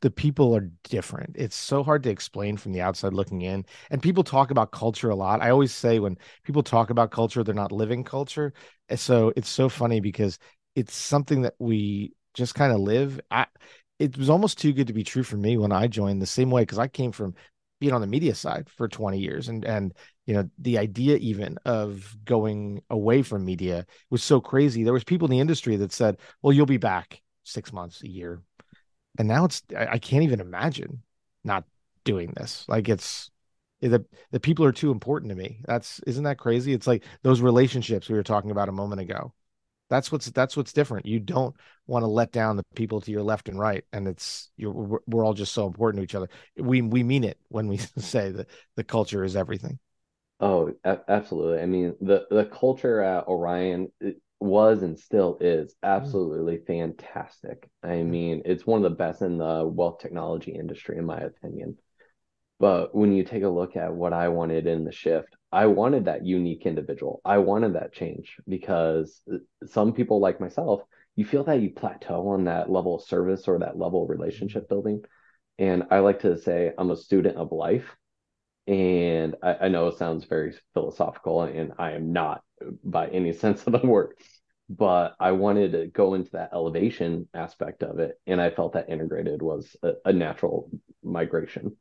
the 0.02 0.10
people 0.10 0.56
are 0.56 0.72
different. 0.84 1.36
It's 1.38 1.56
so 1.56 1.84
hard 1.84 2.04
to 2.04 2.10
explain 2.10 2.58
from 2.58 2.74
the 2.74 2.82
outside 2.82 3.14
looking 3.14 3.42
in. 3.42 3.66
And 3.92 4.02
people 4.02 4.24
talk 4.24 4.50
about 4.50 4.72
culture 4.72 5.10
a 5.10 5.16
lot. 5.16 5.42
I 5.42 5.52
always 5.52 5.74
say 5.74 6.00
when 6.00 6.18
people 6.44 6.64
talk 6.64 6.90
about 6.90 7.12
culture, 7.12 7.44
they're 7.44 7.54
not 7.54 7.72
living 7.72 8.04
culture. 8.04 8.54
So 8.96 9.32
it's 9.36 9.50
so 9.50 9.70
funny 9.70 10.00
because 10.00 10.40
it's 10.76 10.96
something 10.96 11.44
that 11.44 11.54
we 11.60 12.14
just 12.34 12.56
kind 12.56 12.74
of 12.74 12.80
live. 12.80 13.20
I, 13.30 13.46
it 14.00 14.18
was 14.18 14.30
almost 14.30 14.58
too 14.58 14.74
good 14.74 14.88
to 14.88 14.94
be 14.94 15.04
true 15.04 15.24
for 15.24 15.38
me 15.38 15.58
when 15.58 15.72
I 15.72 15.88
joined 15.88 16.22
the 16.22 16.28
same 16.28 16.50
way 16.50 16.64
because 16.64 16.80
I 16.80 16.88
came 16.88 17.12
from 17.12 17.36
being 17.80 17.94
on 17.94 18.02
the 18.02 18.08
media 18.08 18.34
side 18.36 18.70
for 18.70 18.88
20 18.88 19.20
years 19.20 19.50
and 19.50 19.66
and 19.66 19.94
you 20.26 20.34
know 20.34 20.50
the 20.60 20.78
idea 20.78 21.18
even 21.18 21.58
of 21.66 22.16
going 22.26 22.82
away 22.90 23.22
from 23.22 23.46
media 23.46 23.86
was 24.10 24.24
so 24.24 24.42
crazy. 24.42 24.84
There 24.84 24.94
was 24.94 25.04
people 25.04 25.28
in 25.28 25.32
the 25.32 25.40
industry 25.40 25.76
that 25.78 25.92
said 25.92 26.18
well 26.42 26.54
you'll 26.54 26.66
be 26.66 26.78
back 26.78 27.22
six 27.44 27.72
months 27.72 28.04
a 28.04 28.10
year. 28.10 28.42
And 29.18 29.28
now 29.28 29.46
it's 29.46 29.64
i, 29.76 29.88
I 29.94 30.00
can't 30.00 30.24
even 30.24 30.42
imagine 30.42 31.04
not 31.44 31.66
doing 32.04 32.34
this. 32.36 32.66
Like 32.68 32.90
it's 32.90 33.32
eh, 33.82 33.90
the 33.90 34.06
the 34.32 34.40
people 34.40 34.66
are 34.66 34.72
too 34.72 34.92
important 34.92 35.30
to 35.32 35.36
me. 35.36 35.62
That's 35.66 36.00
isn't 36.08 36.24
that 36.24 36.38
crazy? 36.38 36.74
It's 36.74 36.88
like 36.88 37.04
those 37.24 37.42
relationships 37.42 38.10
we 38.10 38.16
were 38.16 38.24
talking 38.24 38.52
about 38.52 38.70
a 38.70 38.74
moment 38.74 39.02
ago 39.02 39.34
that's 39.90 40.12
what's 40.12 40.30
that's 40.32 40.58
what's 40.58 40.74
different 40.74 41.06
you 41.06 41.20
don't 41.20 41.56
want 41.88 42.04
to 42.04 42.08
let 42.08 42.32
down 42.32 42.58
the 42.58 42.64
people 42.76 43.00
to 43.02 43.12
your 43.12 43.24
left 43.24 43.50
and 43.50 43.60
right 43.60 43.84
and 43.94 44.08
it's 44.08 44.50
you're 44.58 45.00
we're, 45.08 45.26
all 45.26 45.34
just 45.34 45.54
so 45.54 45.66
important 45.66 46.00
to 46.00 46.04
each 46.04 46.16
other 46.16 46.30
we 46.58 46.82
we 46.82 47.04
mean 47.04 47.24
it 47.24 47.38
when 47.50 47.68
we 47.68 47.78
say 47.98 48.32
that 48.32 48.48
the 48.76 48.84
culture 48.84 49.24
is 49.24 49.36
everything 49.36 49.80
Oh, 50.40 50.72
absolutely. 50.86 51.62
I 51.62 51.66
mean, 51.66 51.96
the 52.00 52.28
the 52.30 52.46
culture 52.46 53.02
at 53.02 53.28
Orion 53.28 53.92
was 54.40 54.84
and 54.84 54.98
still 54.98 55.38
is 55.42 55.74
mm. 55.74 55.78
absolutely 55.84 56.60
fantastic. 56.68 57.68
I 57.82 58.04
mean, 58.04 58.44
it's 58.46 58.66
one 58.66 58.84
of 58.84 58.92
the 58.92 58.96
best 58.96 59.22
in 59.22 59.40
the 59.40 59.68
wealth 59.68 60.00
technology 60.00 60.52
industry, 60.52 60.98
in 60.98 61.06
my 61.06 61.18
opinion. 61.18 61.78
But 62.60 62.96
when 62.96 63.14
you 63.14 63.24
take 63.24 63.44
a 63.44 63.50
look 63.50 63.76
at 63.76 63.94
what 63.94 64.14
I 64.14 64.30
wanted 64.30 64.66
in 64.66 64.84
the 64.84 64.92
shift, 64.92 65.36
I 65.52 65.68
wanted 65.68 66.06
that 66.06 66.26
unique 66.26 66.66
individual. 66.66 67.22
I 67.24 67.38
wanted 67.38 67.74
that 67.74 67.94
change 67.94 68.38
because 68.48 69.22
uh, 69.32 69.38
some 69.68 69.94
people 69.94 70.20
like 70.20 70.42
myself, 70.42 70.82
you 71.16 71.26
feel 71.26 71.44
that 71.46 71.62
you 71.62 71.72
plateau 71.72 72.30
on 72.30 72.46
that 72.46 72.70
level 72.70 72.96
of 72.96 73.04
service 73.04 73.48
or 73.48 73.60
that 73.60 73.78
level 73.78 74.04
of 74.04 74.10
relationship 74.10 74.68
building. 74.68 75.04
And 75.60 75.84
I 75.92 76.00
like 76.00 76.22
to 76.22 76.38
say 76.38 76.72
I'm 76.78 76.92
a 76.92 76.96
student 76.96 77.38
of 77.38 77.52
life 77.52 77.96
and 78.68 79.36
I, 79.42 79.56
I 79.62 79.68
know 79.70 79.88
it 79.88 79.98
sounds 79.98 80.26
very 80.26 80.54
philosophical, 80.74 81.44
and 81.44 81.72
I 81.80 81.92
am 81.94 82.12
not 82.12 82.44
by 82.84 83.08
any 83.08 83.34
sense 83.34 83.66
of 83.66 83.74
the 83.74 83.88
word, 83.88 84.16
but 84.70 85.16
I 85.20 85.32
wanted 85.32 85.72
to 85.72 85.88
go 85.88 86.14
into 86.14 86.32
that 86.32 86.50
elevation 86.54 87.28
aspect 87.34 87.84
of 87.84 88.00
it. 88.00 88.20
And 88.28 88.42
I 88.42 88.50
felt 88.50 88.74
that 88.74 88.90
integrated 88.90 89.42
was 89.42 89.76
a, 89.82 89.94
a 90.06 90.14
natural 90.14 90.70
migration. 91.04 91.78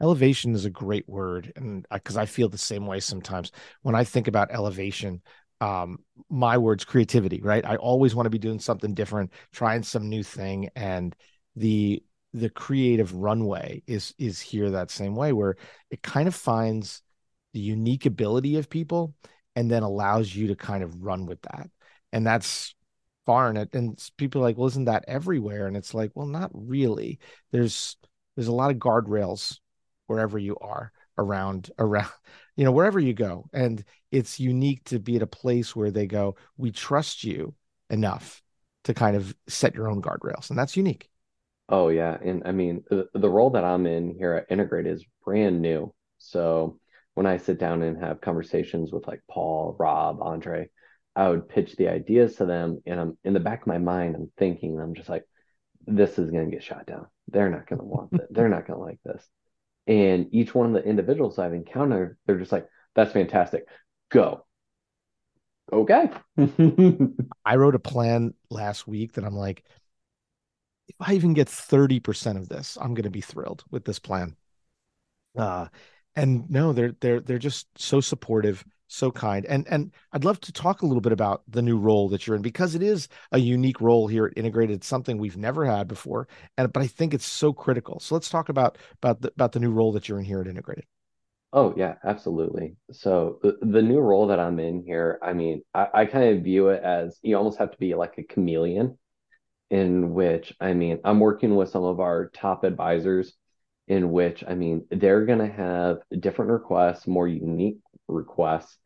Elevation 0.00 0.54
is 0.54 0.64
a 0.64 0.70
great 0.70 1.08
word. 1.08 1.52
And 1.56 1.86
because 1.90 2.16
I 2.16 2.26
feel 2.26 2.48
the 2.48 2.58
same 2.58 2.86
way 2.86 3.00
sometimes. 3.00 3.50
When 3.82 3.94
I 3.94 4.04
think 4.04 4.28
about 4.28 4.52
elevation, 4.52 5.22
um 5.60 5.98
my 6.28 6.58
words 6.58 6.84
creativity 6.84 7.40
right? 7.42 7.64
I 7.64 7.76
always 7.76 8.14
want 8.14 8.26
to 8.26 8.30
be 8.30 8.38
doing 8.38 8.58
something 8.58 8.92
different 8.92 9.32
trying 9.52 9.82
some 9.82 10.08
new 10.08 10.22
thing 10.22 10.68
and 10.76 11.14
the 11.54 12.02
the 12.34 12.50
creative 12.50 13.14
runway 13.14 13.82
is 13.86 14.14
is 14.18 14.38
here 14.40 14.70
that 14.70 14.90
same 14.90 15.14
way 15.16 15.32
where 15.32 15.56
it 15.90 16.02
kind 16.02 16.28
of 16.28 16.34
finds 16.34 17.00
the 17.54 17.60
unique 17.60 18.04
ability 18.04 18.58
of 18.58 18.68
people 18.68 19.14
and 19.54 19.70
then 19.70 19.82
allows 19.82 20.34
you 20.34 20.48
to 20.48 20.56
kind 20.56 20.82
of 20.84 21.02
run 21.02 21.24
with 21.24 21.40
that. 21.42 21.70
And 22.12 22.26
that's 22.26 22.74
far 23.24 23.48
and 23.48 23.58
it 23.58 23.74
and 23.74 23.98
people 24.18 24.40
are 24.40 24.44
like 24.44 24.56
well 24.58 24.66
isn't 24.68 24.84
that 24.84 25.04
everywhere? 25.08 25.66
And 25.66 25.76
it's 25.76 25.94
like 25.94 26.10
well 26.14 26.26
not 26.26 26.50
really. 26.52 27.18
There's 27.50 27.96
there's 28.36 28.48
a 28.48 28.52
lot 28.52 28.70
of 28.70 28.76
guardrails 28.76 29.58
wherever 30.06 30.38
you 30.38 30.56
are 30.60 30.92
around 31.18 31.70
around 31.78 32.10
you 32.56 32.64
know 32.64 32.72
wherever 32.72 33.00
you 33.00 33.12
go 33.12 33.48
and 33.52 33.84
it's 34.10 34.40
unique 34.40 34.82
to 34.84 34.98
be 34.98 35.16
at 35.16 35.22
a 35.22 35.26
place 35.26 35.74
where 35.74 35.90
they 35.90 36.06
go 36.06 36.36
we 36.56 36.70
trust 36.70 37.24
you 37.24 37.54
enough 37.90 38.42
to 38.84 38.94
kind 38.94 39.16
of 39.16 39.34
set 39.48 39.74
your 39.74 39.90
own 39.90 40.00
guardrails 40.00 40.50
and 40.50 40.58
that's 40.58 40.76
unique 40.76 41.08
Oh 41.68 41.88
yeah, 41.88 42.16
and 42.22 42.42
I 42.44 42.52
mean 42.52 42.84
the, 42.90 43.08
the 43.14 43.28
role 43.28 43.50
that 43.50 43.64
I'm 43.64 43.86
in 43.86 44.14
here 44.16 44.34
at 44.34 44.46
Integrate 44.50 44.86
is 44.86 45.04
brand 45.24 45.60
new. 45.60 45.92
So 46.18 46.78
when 47.14 47.26
I 47.26 47.38
sit 47.38 47.58
down 47.58 47.82
and 47.82 47.98
have 48.02 48.20
conversations 48.20 48.92
with 48.92 49.06
like 49.06 49.22
Paul, 49.28 49.76
Rob, 49.78 50.22
Andre, 50.22 50.68
I 51.16 51.28
would 51.28 51.48
pitch 51.48 51.74
the 51.76 51.88
ideas 51.88 52.36
to 52.36 52.46
them, 52.46 52.82
and 52.86 53.00
I'm 53.00 53.18
in 53.24 53.34
the 53.34 53.40
back 53.40 53.62
of 53.62 53.66
my 53.66 53.78
mind, 53.78 54.14
I'm 54.14 54.30
thinking, 54.36 54.78
I'm 54.78 54.94
just 54.94 55.08
like, 55.08 55.24
this 55.86 56.18
is 56.18 56.30
gonna 56.30 56.50
get 56.50 56.62
shot 56.62 56.86
down. 56.86 57.06
They're 57.28 57.50
not 57.50 57.66
gonna 57.66 57.84
want 57.84 58.12
it. 58.14 58.28
They're 58.30 58.48
not 58.48 58.66
gonna 58.66 58.80
like 58.80 59.00
this. 59.04 59.26
And 59.86 60.28
each 60.32 60.54
one 60.54 60.66
of 60.66 60.72
the 60.72 60.88
individuals 60.88 61.38
I've 61.38 61.54
encountered, 61.54 62.18
they're 62.26 62.38
just 62.38 62.52
like, 62.52 62.68
that's 62.94 63.12
fantastic. 63.12 63.66
Go. 64.10 64.44
Okay. 65.72 66.10
I 67.44 67.56
wrote 67.56 67.74
a 67.74 67.80
plan 67.80 68.34
last 68.50 68.86
week 68.86 69.12
that 69.14 69.24
I'm 69.24 69.34
like, 69.34 69.64
if 70.88 70.94
I 71.00 71.14
even 71.14 71.34
get 71.34 71.48
30% 71.48 72.36
of 72.36 72.48
this, 72.48 72.78
I'm 72.80 72.94
going 72.94 73.04
to 73.04 73.10
be 73.10 73.20
thrilled 73.20 73.64
with 73.70 73.84
this 73.84 73.98
plan. 73.98 74.36
Uh, 75.36 75.68
and 76.16 76.48
no, 76.50 76.72
they're 76.72 76.94
they're 77.00 77.20
they're 77.20 77.38
just 77.38 77.66
so 77.78 78.00
supportive, 78.00 78.64
so 78.88 79.10
kind. 79.10 79.44
And 79.46 79.66
and 79.68 79.92
I'd 80.12 80.24
love 80.24 80.40
to 80.40 80.52
talk 80.52 80.82
a 80.82 80.86
little 80.86 81.00
bit 81.00 81.12
about 81.12 81.42
the 81.48 81.62
new 81.62 81.78
role 81.78 82.08
that 82.08 82.26
you're 82.26 82.36
in 82.36 82.42
because 82.42 82.74
it 82.74 82.82
is 82.82 83.08
a 83.32 83.38
unique 83.38 83.80
role 83.80 84.08
here 84.08 84.26
at 84.26 84.36
Integrated, 84.36 84.82
something 84.82 85.18
we've 85.18 85.36
never 85.36 85.64
had 85.64 85.86
before. 85.88 86.28
And 86.56 86.72
but 86.72 86.82
I 86.82 86.86
think 86.86 87.14
it's 87.14 87.26
so 87.26 87.52
critical. 87.52 88.00
So 88.00 88.14
let's 88.14 88.30
talk 88.30 88.48
about 88.48 88.78
about 89.02 89.20
the, 89.20 89.28
about 89.28 89.52
the 89.52 89.60
new 89.60 89.70
role 89.70 89.92
that 89.92 90.08
you're 90.08 90.18
in 90.18 90.24
here 90.24 90.40
at 90.40 90.46
Integrated. 90.46 90.86
Oh 91.52 91.74
yeah, 91.76 91.94
absolutely. 92.04 92.76
So 92.92 93.38
the, 93.42 93.58
the 93.62 93.82
new 93.82 94.00
role 94.00 94.26
that 94.28 94.40
I'm 94.40 94.58
in 94.58 94.82
here, 94.82 95.18
I 95.22 95.32
mean, 95.32 95.62
I, 95.74 95.88
I 95.94 96.04
kind 96.06 96.36
of 96.36 96.44
view 96.44 96.68
it 96.68 96.82
as 96.82 97.18
you 97.22 97.36
almost 97.36 97.58
have 97.58 97.70
to 97.70 97.78
be 97.78 97.94
like 97.94 98.18
a 98.18 98.24
chameleon 98.24 98.98
in 99.70 100.14
which 100.14 100.52
I 100.60 100.74
mean, 100.74 101.00
I'm 101.04 101.20
working 101.20 101.56
with 101.56 101.70
some 101.70 101.84
of 101.84 102.00
our 102.00 102.30
top 102.30 102.64
advisors 102.64 103.34
in 103.88 104.10
which 104.10 104.42
I 104.46 104.54
mean, 104.54 104.86
they're 104.90 105.26
going 105.26 105.38
to 105.38 105.52
have 105.52 105.98
different 106.18 106.50
requests, 106.50 107.06
more 107.06 107.28
unique 107.28 107.78
requests, 108.08 108.78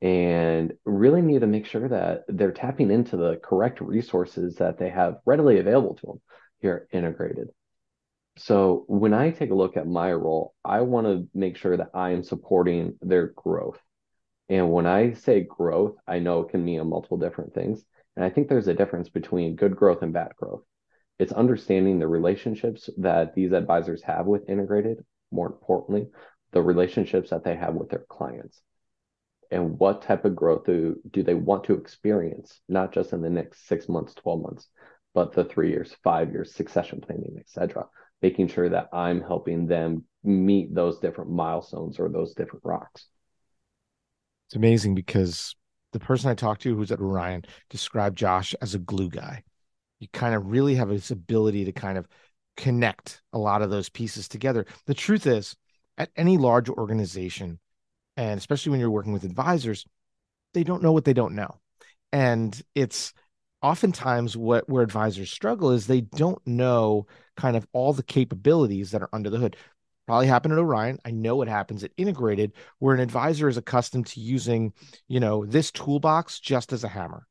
and 0.00 0.72
really 0.84 1.22
need 1.22 1.40
to 1.40 1.46
make 1.46 1.66
sure 1.66 1.88
that 1.88 2.22
they're 2.28 2.52
tapping 2.52 2.90
into 2.90 3.16
the 3.16 3.36
correct 3.42 3.80
resources 3.80 4.56
that 4.56 4.78
they 4.78 4.90
have 4.90 5.16
readily 5.26 5.58
available 5.58 5.96
to 5.96 6.06
them 6.06 6.20
here 6.60 6.88
integrated. 6.92 7.48
So 8.36 8.84
when 8.86 9.14
I 9.14 9.30
take 9.30 9.50
a 9.50 9.54
look 9.54 9.76
at 9.76 9.88
my 9.88 10.12
role, 10.12 10.54
I 10.64 10.82
want 10.82 11.06
to 11.08 11.28
make 11.34 11.56
sure 11.56 11.76
that 11.76 11.90
I 11.92 12.10
am 12.10 12.22
supporting 12.22 12.96
their 13.02 13.28
growth. 13.28 13.80
And 14.48 14.70
when 14.70 14.86
I 14.86 15.14
say 15.14 15.40
growth, 15.40 15.96
I 16.06 16.20
know 16.20 16.42
it 16.42 16.50
can 16.50 16.64
mean 16.64 16.88
multiple 16.88 17.18
different 17.18 17.52
things. 17.52 17.84
And 18.14 18.24
I 18.24 18.30
think 18.30 18.48
there's 18.48 18.68
a 18.68 18.74
difference 18.74 19.08
between 19.08 19.56
good 19.56 19.76
growth 19.76 20.02
and 20.02 20.12
bad 20.12 20.32
growth. 20.36 20.62
It's 21.18 21.32
understanding 21.32 21.98
the 21.98 22.08
relationships 22.08 22.88
that 22.98 23.34
these 23.34 23.52
advisors 23.52 24.02
have 24.02 24.26
with 24.26 24.48
integrated, 24.48 25.04
more 25.30 25.46
importantly, 25.46 26.08
the 26.52 26.62
relationships 26.62 27.30
that 27.30 27.44
they 27.44 27.56
have 27.56 27.74
with 27.74 27.90
their 27.90 28.04
clients 28.08 28.60
and 29.50 29.78
what 29.78 30.02
type 30.02 30.24
of 30.24 30.36
growth 30.36 30.64
do, 30.64 30.96
do 31.10 31.22
they 31.22 31.34
want 31.34 31.64
to 31.64 31.74
experience, 31.74 32.60
not 32.68 32.92
just 32.92 33.12
in 33.12 33.22
the 33.22 33.30
next 33.30 33.66
six 33.66 33.88
months, 33.88 34.14
12 34.14 34.42
months, 34.42 34.68
but 35.14 35.32
the 35.32 35.44
three 35.44 35.70
years, 35.70 35.94
five 36.04 36.30
years, 36.30 36.54
succession 36.54 37.00
planning, 37.00 37.36
etc. 37.38 37.86
Making 38.20 38.48
sure 38.48 38.68
that 38.68 38.88
I'm 38.92 39.20
helping 39.20 39.66
them 39.66 40.04
meet 40.22 40.74
those 40.74 40.98
different 40.98 41.30
milestones 41.30 41.98
or 41.98 42.08
those 42.08 42.34
different 42.34 42.64
rocks. 42.64 43.06
It's 44.48 44.56
amazing 44.56 44.94
because 44.94 45.56
the 45.92 46.00
person 46.00 46.30
I 46.30 46.34
talked 46.34 46.62
to 46.62 46.76
who's 46.76 46.92
at 46.92 47.00
Orion 47.00 47.44
described 47.70 48.18
Josh 48.18 48.54
as 48.60 48.74
a 48.74 48.78
glue 48.78 49.08
guy. 49.08 49.44
You 50.00 50.08
kind 50.12 50.34
of 50.34 50.50
really 50.50 50.76
have 50.76 50.88
this 50.88 51.10
ability 51.10 51.64
to 51.64 51.72
kind 51.72 51.98
of 51.98 52.06
connect 52.56 53.22
a 53.32 53.38
lot 53.38 53.62
of 53.62 53.70
those 53.70 53.88
pieces 53.88 54.28
together. 54.28 54.66
The 54.86 54.94
truth 54.94 55.26
is, 55.26 55.56
at 55.96 56.10
any 56.16 56.38
large 56.38 56.68
organization, 56.68 57.58
and 58.16 58.38
especially 58.38 58.70
when 58.70 58.80
you're 58.80 58.90
working 58.90 59.12
with 59.12 59.24
advisors 59.24 59.84
they 60.54 60.64
don't 60.64 60.82
know 60.82 60.92
what 60.92 61.04
they 61.04 61.12
don't 61.12 61.34
know. 61.34 61.60
And 62.12 62.60
it's 62.74 63.12
oftentimes 63.62 64.36
what 64.36 64.68
where 64.68 64.82
advisors 64.82 65.30
struggle 65.30 65.70
is 65.70 65.86
they 65.86 66.00
don't 66.00 66.44
know 66.46 67.06
kind 67.36 67.56
of 67.56 67.66
all 67.72 67.92
the 67.92 68.02
capabilities 68.02 68.92
that 68.92 69.02
are 69.02 69.10
under 69.12 69.30
the 69.30 69.38
hood. 69.38 69.56
Probably 70.06 70.26
happened 70.26 70.54
at 70.54 70.58
orion. 70.58 70.98
I 71.04 71.10
know 71.10 71.36
what 71.36 71.48
happens 71.48 71.84
at 71.84 71.90
integrated 71.96 72.52
where 72.78 72.94
an 72.94 73.00
advisor 73.00 73.48
is 73.48 73.56
accustomed 73.56 74.06
to 74.08 74.20
using 74.20 74.72
you 75.06 75.20
know 75.20 75.44
this 75.44 75.70
toolbox 75.70 76.40
just 76.40 76.72
as 76.72 76.84
a 76.84 76.88
hammer 76.88 77.26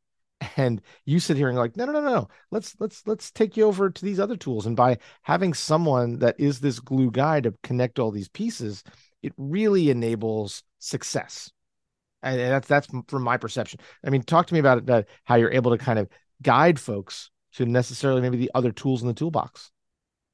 and 0.58 0.82
you 1.06 1.20
sit 1.20 1.38
here 1.38 1.48
and 1.48 1.58
like 1.58 1.78
no 1.78 1.86
no 1.86 1.94
no 1.94 2.02
no 2.02 2.28
let's 2.52 2.76
let's 2.80 3.04
let's 3.08 3.32
take 3.32 3.56
you 3.56 3.64
over 3.64 3.90
to 3.90 4.04
these 4.04 4.20
other 4.20 4.36
tools 4.36 4.66
and 4.66 4.76
by 4.76 4.98
having 5.22 5.54
someone 5.54 6.20
that 6.20 6.36
is 6.40 6.60
this 6.60 6.80
glue 6.80 7.10
guy 7.10 7.40
to 7.40 7.54
connect 7.64 8.00
all 8.00 8.12
these 8.12 8.30
pieces 8.30 8.84
it 9.24 9.34
really 9.38 9.90
enables 9.90 10.64
success. 10.80 11.52
And 12.24 12.40
that's 12.40 12.68
that's 12.68 12.88
from 13.08 13.24
my 13.24 13.38
perception. 13.38 13.80
I 14.04 14.10
mean, 14.10 14.24
talk 14.24 14.48
to 14.48 14.54
me 14.54 14.60
about 14.60 14.90
it, 14.90 15.08
how 15.26 15.36
you're 15.36 15.52
able 15.52 15.72
to 15.72 15.78
kind 15.78 16.00
of 16.00 16.10
guide 16.42 16.80
folks 16.80 17.30
to 17.54 17.66
necessarily 17.66 18.22
maybe 18.22 18.38
the 18.38 18.52
other 18.56 18.72
tools 18.72 19.02
in 19.02 19.08
the 19.08 19.14
toolbox. 19.14 19.72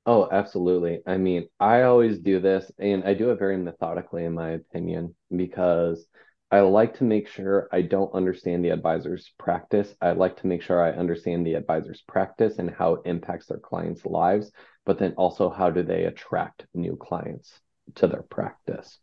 Oh, 0.05 0.27
absolutely. 0.31 0.99
I 1.07 1.17
mean, 1.17 1.47
I 1.59 1.83
always 1.83 2.19
do 2.19 2.39
this 2.39 2.69
and 2.77 3.03
I 3.03 3.13
do 3.13 3.31
it 3.31 3.39
very 3.39 3.57
methodically, 3.57 4.25
in 4.25 4.33
my 4.33 4.51
opinion, 4.51 5.15
because 5.35 6.05
I 6.53 6.59
like 6.59 6.99
to 6.99 7.03
make 7.03 7.27
sure 7.27 7.67
I 7.71 7.81
don't 7.81 8.13
understand 8.13 8.63
the 8.63 8.69
advisor's 8.69 9.33
practice. 9.39 9.91
I 9.99 10.11
like 10.11 10.39
to 10.41 10.45
make 10.45 10.61
sure 10.61 10.79
I 10.79 10.91
understand 10.91 11.47
the 11.47 11.55
advisor's 11.55 12.03
practice 12.07 12.59
and 12.59 12.69
how 12.69 12.93
it 12.93 13.01
impacts 13.05 13.47
their 13.47 13.57
clients' 13.57 14.05
lives, 14.05 14.51
but 14.85 14.99
then 14.99 15.13
also 15.13 15.49
how 15.49 15.71
do 15.71 15.81
they 15.81 16.03
attract 16.03 16.67
new 16.75 16.95
clients 16.95 17.59
to 17.95 18.05
their 18.05 18.21
practice. 18.21 18.99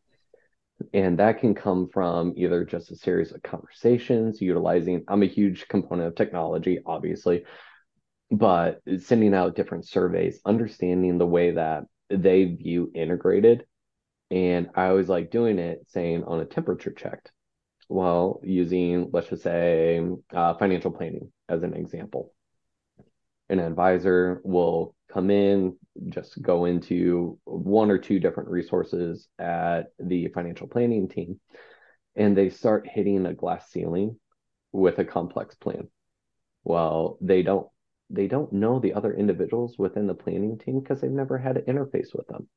And 0.94 1.18
that 1.18 1.40
can 1.40 1.56
come 1.56 1.88
from 1.88 2.34
either 2.36 2.64
just 2.64 2.92
a 2.92 2.96
series 2.96 3.32
of 3.32 3.42
conversations, 3.42 4.40
utilizing, 4.40 5.02
I'm 5.08 5.24
a 5.24 5.26
huge 5.26 5.66
component 5.66 6.06
of 6.06 6.14
technology, 6.14 6.78
obviously, 6.86 7.46
but 8.30 8.80
sending 9.00 9.34
out 9.34 9.56
different 9.56 9.88
surveys, 9.88 10.38
understanding 10.46 11.18
the 11.18 11.26
way 11.26 11.50
that 11.50 11.82
they 12.10 12.44
view 12.44 12.92
integrated. 12.94 13.64
And 14.30 14.70
I 14.76 14.86
always 14.86 15.08
like 15.08 15.32
doing 15.32 15.58
it 15.58 15.80
saying 15.88 16.22
on 16.22 16.38
a 16.38 16.44
temperature 16.44 16.92
checked 16.92 17.32
while 17.90 18.40
using, 18.44 19.10
let's 19.12 19.28
just 19.28 19.42
say, 19.42 20.00
uh, 20.32 20.54
financial 20.54 20.92
planning 20.92 21.32
as 21.48 21.64
an 21.64 21.74
example. 21.74 22.32
An 23.48 23.58
advisor 23.58 24.40
will 24.44 24.94
come 25.12 25.28
in, 25.28 25.76
just 26.08 26.40
go 26.40 26.66
into 26.66 27.36
one 27.44 27.90
or 27.90 27.98
two 27.98 28.20
different 28.20 28.48
resources 28.48 29.26
at 29.40 29.86
the 29.98 30.28
financial 30.28 30.68
planning 30.68 31.08
team, 31.08 31.40
and 32.14 32.36
they 32.36 32.48
start 32.48 32.88
hitting 32.88 33.26
a 33.26 33.34
glass 33.34 33.68
ceiling 33.70 34.20
with 34.70 35.00
a 35.00 35.04
complex 35.04 35.56
plan. 35.56 35.88
Well, 36.62 37.18
they 37.20 37.42
don't 37.42 37.66
they 38.08 38.28
don't 38.28 38.52
know 38.52 38.78
the 38.78 38.94
other 38.94 39.12
individuals 39.12 39.76
within 39.78 40.06
the 40.06 40.14
planning 40.14 40.58
team 40.58 40.80
because 40.80 41.00
they've 41.00 41.10
never 41.10 41.38
had 41.38 41.56
an 41.56 41.64
interface 41.64 42.14
with 42.14 42.28
them. 42.28 42.48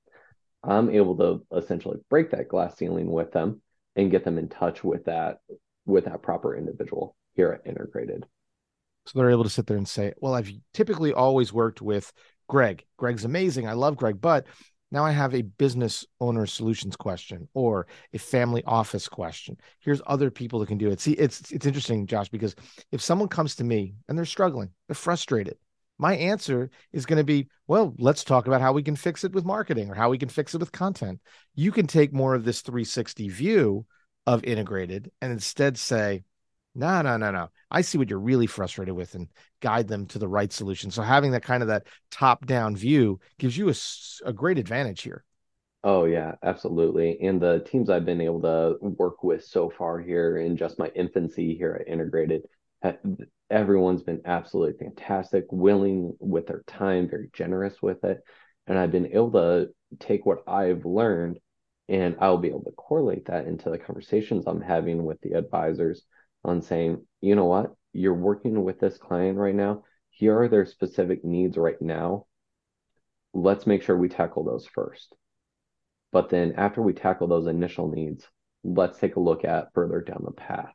I'm 0.64 0.92
able 0.92 1.18
to 1.18 1.58
essentially 1.58 1.98
break 2.10 2.32
that 2.32 2.48
glass 2.48 2.78
ceiling 2.78 3.12
with 3.12 3.32
them 3.32 3.62
and 3.96 4.12
get 4.12 4.24
them 4.24 4.38
in 4.38 4.50
touch 4.50 4.84
with 4.84 5.06
that 5.06 5.40
with 5.86 6.06
that 6.06 6.22
proper 6.22 6.56
individual 6.56 7.16
here 7.36 7.52
at 7.52 7.70
Integrated. 7.70 8.26
So 9.06 9.20
they're 9.20 9.32
able 9.32 9.44
to 9.44 9.50
sit 9.50 9.68
there 9.68 9.78
and 9.78 9.88
say, 9.88 10.14
well, 10.18 10.34
I've 10.34 10.50
typically 10.74 11.12
always 11.12 11.52
worked 11.52 11.82
with 11.82 12.12
Greg. 12.48 12.86
Greg's 12.98 13.26
amazing. 13.26 13.68
I 13.68 13.74
love 13.74 13.98
Greg, 13.98 14.22
but 14.22 14.46
now 14.92 15.04
I 15.04 15.12
have 15.12 15.34
a 15.34 15.42
business 15.42 16.06
owner 16.22 16.46
solutions 16.46 16.96
question 16.96 17.50
or 17.54 17.88
a 18.14 18.20
family 18.20 18.64
office 18.66 19.08
question. 19.08 19.58
Here's 19.80 20.02
other 20.06 20.30
people 20.30 20.60
that 20.60 20.68
can 20.68 20.78
do 20.78 20.90
it. 20.90 21.02
See, 21.02 21.14
it's 21.14 21.52
it's 21.52 21.66
interesting, 21.66 22.06
Josh, 22.06 22.30
because 22.30 22.56
if 22.92 23.02
someone 23.02 23.28
comes 23.28 23.56
to 23.56 23.64
me 23.64 23.96
and 24.08 24.18
they're 24.18 24.26
struggling, 24.26 24.70
they're 24.88 24.96
frustrated, 24.96 25.58
my 25.98 26.16
answer 26.16 26.70
is 26.92 27.06
going 27.06 27.18
to 27.18 27.24
be, 27.24 27.48
well, 27.68 27.94
let's 27.98 28.24
talk 28.24 28.48
about 28.48 28.62
how 28.62 28.74
we 28.74 28.84
can 28.84 28.96
fix 28.96 29.24
it 29.24 29.34
with 29.34 29.46
marketing 29.46 29.90
or 29.90 29.96
how 29.96 30.10
we 30.10 30.18
can 30.18 30.30
fix 30.30 30.54
it 30.54 30.60
with 30.60 30.72
content. 30.72 31.22
You 31.56 31.72
can 31.72 31.88
take 31.88 32.14
more 32.14 32.36
of 32.36 32.44
this 32.44 32.62
360 32.62 33.30
view 33.30 33.86
of 34.26 34.44
integrated 34.44 35.12
and 35.22 35.32
instead 35.32 35.78
say, 35.78 36.24
no, 36.76 37.02
no, 37.04 37.18
no, 37.18 37.32
no. 37.32 37.50
I 37.70 37.82
see 37.82 37.98
what 37.98 38.10
you're 38.10 38.20
really 38.20 38.48
frustrated 38.48 38.96
with 38.96 39.14
and 39.14 39.28
guide 39.62 39.88
them 39.88 40.08
to 40.08 40.20
the 40.20 40.28
right 40.28 40.52
solution. 40.52 40.90
So 40.90 41.04
having 41.04 41.32
that 41.32 41.44
kind 41.44 41.62
of 41.62 41.70
that 41.70 41.88
top 42.10 42.46
down 42.46 42.76
view 42.76 43.20
gives 43.38 43.56
you 43.58 43.70
a, 43.70 43.76
a 44.26 44.34
great 44.34 44.58
advantage 44.58 45.04
here. 45.04 45.24
Oh 45.84 46.06
yeah, 46.06 46.36
absolutely. 46.42 47.20
And 47.22 47.42
the 47.42 47.60
teams 47.60 47.90
I've 47.90 48.06
been 48.06 48.22
able 48.22 48.42
to 48.42 48.78
work 48.82 49.24
with 49.24 49.44
so 49.44 49.70
far 49.70 50.00
here 50.00 50.38
in 50.38 50.56
just 50.56 50.80
my 50.80 50.90
infancy 50.96 51.56
here 51.56 51.78
at 51.80 51.92
Integrated, 51.92 52.44
everyone's 53.50 54.04
been 54.04 54.22
absolutely 54.26 54.86
fantastic, 54.86 55.46
willing 55.52 56.16
with 56.20 56.48
their 56.48 56.64
time, 56.68 57.10
very 57.10 57.30
generous 57.34 57.82
with 57.82 58.04
it. 58.04 58.20
And 58.68 58.78
I've 58.78 58.92
been 58.92 59.08
able 59.14 59.32
to 59.32 59.70
take 60.00 60.26
what 60.26 60.48
I've 60.48 60.86
learned 60.86 61.40
and 61.90 62.16
I'll 62.20 62.38
be 62.38 62.48
able 62.48 62.64
to 62.64 62.72
correlate 62.72 63.26
that 63.26 63.46
into 63.46 63.70
the 63.70 63.78
conversations 63.78 64.46
I'm 64.48 64.62
having 64.62 65.04
with 65.04 65.20
the 65.22 65.34
advisors 65.34 66.02
on 66.44 66.62
saying, 66.62 67.06
you 67.22 67.36
know 67.36 67.46
what, 67.46 67.74
you're 67.92 68.14
working 68.14 68.64
with 68.64 68.80
this 68.80 68.98
client 68.98 69.38
right 69.38 69.56
now. 69.56 69.84
Here 70.10 70.40
are 70.40 70.48
their 70.48 70.66
specific 70.66 71.24
needs 71.26 71.58
right 71.58 71.82
now. 71.82 72.26
Let's 73.34 73.68
make 73.68 73.84
sure 73.84 73.98
we 73.98 74.10
tackle 74.10 74.44
those 74.44 74.66
first. 74.66 75.14
But 76.12 76.30
then 76.30 76.54
after 76.58 76.82
we 76.82 76.94
tackle 76.94 77.28
those 77.28 77.48
initial 77.48 77.90
needs, 77.90 78.26
let's 78.64 79.00
take 79.00 79.16
a 79.16 79.20
look 79.20 79.44
at 79.44 79.74
further 79.74 80.02
down 80.02 80.22
the 80.24 80.32
path. 80.32 80.74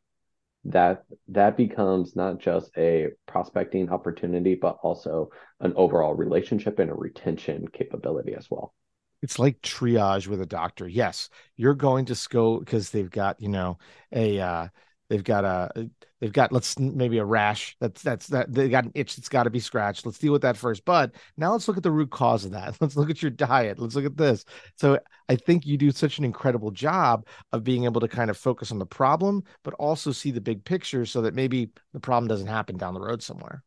That 0.70 1.04
that 1.28 1.57
becomes 1.57 2.14
not 2.16 2.38
just 2.38 2.70
a 2.76 3.09
prospecting 3.26 3.90
opportunity, 3.90 4.54
but 4.54 4.78
also 4.83 5.31
an 5.61 5.72
overall 5.76 6.14
relationship 6.14 6.78
and 6.78 6.90
a 6.90 6.94
retention 6.94 7.68
capability 7.68 8.35
as 8.35 8.50
well 8.50 8.74
it's 9.22 9.38
like 9.38 9.61
triage 9.62 10.28
with 10.28 10.40
a 10.40 10.46
doctor. 10.46 10.87
Yes, 10.87 11.28
you're 11.57 11.74
going 11.74 12.04
to 12.07 12.28
go 12.31 12.59
because 12.59 12.90
they've 12.90 13.11
got, 13.11 13.40
you 13.40 13.48
know, 13.48 13.78
a 14.12 14.40
uh, 14.40 14.68
They've 15.09 15.25
got 15.25 15.44
a 15.44 15.88
they've 16.21 16.33
got 16.33 16.53
let's 16.53 16.79
maybe 16.79 17.18
a 17.18 17.25
rash 17.25 17.77
that's 17.81 18.03
that's 18.03 18.27
that 18.29 18.53
they 18.53 18.68
got 18.68 18.85
an 18.85 18.92
itch 18.94 19.16
that's 19.16 19.29
got 19.29 19.44
to 19.44 19.51
be 19.51 19.61
scratched. 19.61 20.05
Let's 20.05 20.18
deal 20.18 20.33
with 20.33 20.42
that 20.42 20.57
first. 20.57 20.85
But 20.85 21.12
now 21.37 21.53
let's 21.53 21.66
look 21.66 21.77
at 21.77 21.83
the 21.83 21.90
root 21.90 22.11
cause 22.11 22.44
of 22.44 22.53
that. 22.53 22.77
Let's 22.81 22.97
look 22.97 23.11
at 23.11 23.23
your 23.23 23.31
diet. 23.31 23.79
Let's 23.79 23.94
look 23.94 24.05
at 24.05 24.16
this. 24.16 24.44
So 24.77 24.99
I 25.29 25.37
think 25.37 25.66
you 25.66 25.79
do 25.79 25.90
such 25.90 26.18
an 26.18 26.25
incredible 26.25 26.71
job 26.71 27.27
of 27.53 27.64
being 27.64 27.85
able 27.85 28.01
to 28.01 28.09
kind 28.09 28.31
of 28.31 28.37
focus 28.37 28.71
on 28.71 28.79
the 28.79 28.87
problem, 28.87 29.44
but 29.62 29.75
also 29.75 30.12
see 30.12 30.31
the 30.31 30.40
big 30.40 30.64
picture 30.64 31.07
so 31.07 31.23
that 31.23 31.35
maybe 31.35 31.71
the 31.92 32.01
problem 32.01 32.29
doesn't 32.29 32.47
happen 32.47 32.77
down 32.77 32.94
the 32.94 33.01
road 33.01 33.23
somewhere. 33.23 33.62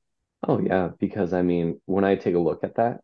Oh 0.48 0.60
yeah, 0.60 0.90
because 1.00 1.34
I 1.34 1.42
mean, 1.42 1.80
when 1.86 2.04
I 2.04 2.16
take 2.16 2.36
a 2.36 2.40
look 2.40 2.64
at 2.64 2.76
that, 2.76 3.02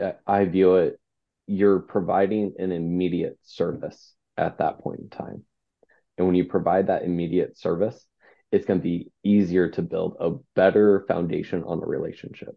uh, 0.00 0.12
I 0.26 0.44
view 0.46 0.76
it 0.76 0.98
you're 1.46 1.80
providing 1.80 2.54
an 2.58 2.72
immediate 2.72 3.38
service 3.42 4.14
at 4.36 4.58
that 4.58 4.78
point 4.78 5.00
in 5.00 5.08
time. 5.08 5.44
And 6.18 6.26
when 6.26 6.36
you 6.36 6.44
provide 6.44 6.86
that 6.86 7.04
immediate 7.04 7.58
service, 7.58 8.06
it's 8.50 8.66
going 8.66 8.80
to 8.80 8.84
be 8.84 9.10
easier 9.24 9.68
to 9.70 9.82
build 9.82 10.16
a 10.20 10.32
better 10.54 11.04
foundation 11.08 11.64
on 11.64 11.80
the 11.80 11.86
relationship. 11.86 12.56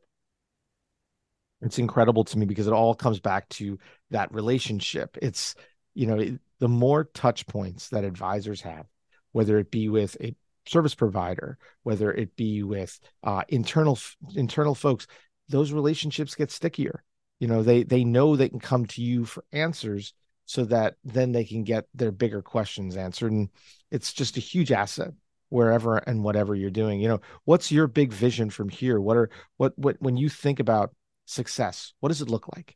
It's 1.62 1.80
incredible 1.80 2.26
to 2.26 2.38
me 2.38 2.46
because 2.46 2.68
it 2.68 2.74
all 2.74 2.94
comes 2.94 3.20
back 3.20 3.48
to 3.50 3.80
that 4.12 4.34
relationship. 4.34 5.18
It's, 5.22 5.56
you 5.94 6.06
know, 6.06 6.38
the 6.60 6.68
more 6.68 7.06
touch 7.06 7.48
points 7.48 7.90
that 7.90 8.04
advisors 8.04 8.62
have, 8.62 8.86
whether 9.32 9.58
it 9.58 9.72
be 9.72 9.88
with 9.88 10.18
a 10.22 10.36
service 10.68 10.96
provider, 10.96 11.58
whether 11.84 12.12
it 12.12 12.36
be 12.36 12.64
with 12.64 13.00
uh, 13.24 13.44
internal 13.48 13.98
internal 14.36 14.76
folks, 14.76 15.08
those 15.48 15.72
relationships 15.72 16.36
get 16.36 16.52
stickier. 16.52 17.04
You 17.40 17.48
know, 17.48 17.64
they 17.64 17.84
they 17.84 18.04
know 18.04 18.36
they 18.36 18.50
can 18.50 18.60
come 18.60 18.86
to 18.88 19.02
you 19.02 19.26
for 19.26 19.44
answers 19.52 20.14
so 20.46 20.66
that 20.66 20.96
then 21.04 21.32
they 21.32 21.44
can 21.44 21.64
get 21.64 21.86
their 21.94 22.12
bigger 22.12 22.42
questions 22.42 22.96
answered. 22.98 23.32
And 23.32 23.50
it's 23.92 24.14
just 24.14 24.38
a 24.38 24.42
huge 24.42 24.72
asset 24.72 25.12
wherever 25.50 25.98
and 25.98 26.24
whatever 26.24 26.56
you're 26.56 26.70
doing. 26.70 27.00
You 27.00 27.10
know, 27.10 27.22
what's 27.46 27.72
your 27.72 27.88
big 27.88 28.12
vision 28.12 28.50
from 28.50 28.70
here? 28.70 29.00
What 29.00 29.18
are 29.18 29.30
what 29.58 29.78
what 29.78 29.98
when 30.00 30.18
you 30.18 30.30
think 30.30 30.60
about 30.60 30.94
success, 31.26 31.94
what 32.00 32.10
does 32.10 32.22
it 32.22 32.30
look 32.30 32.48
like? 32.56 32.76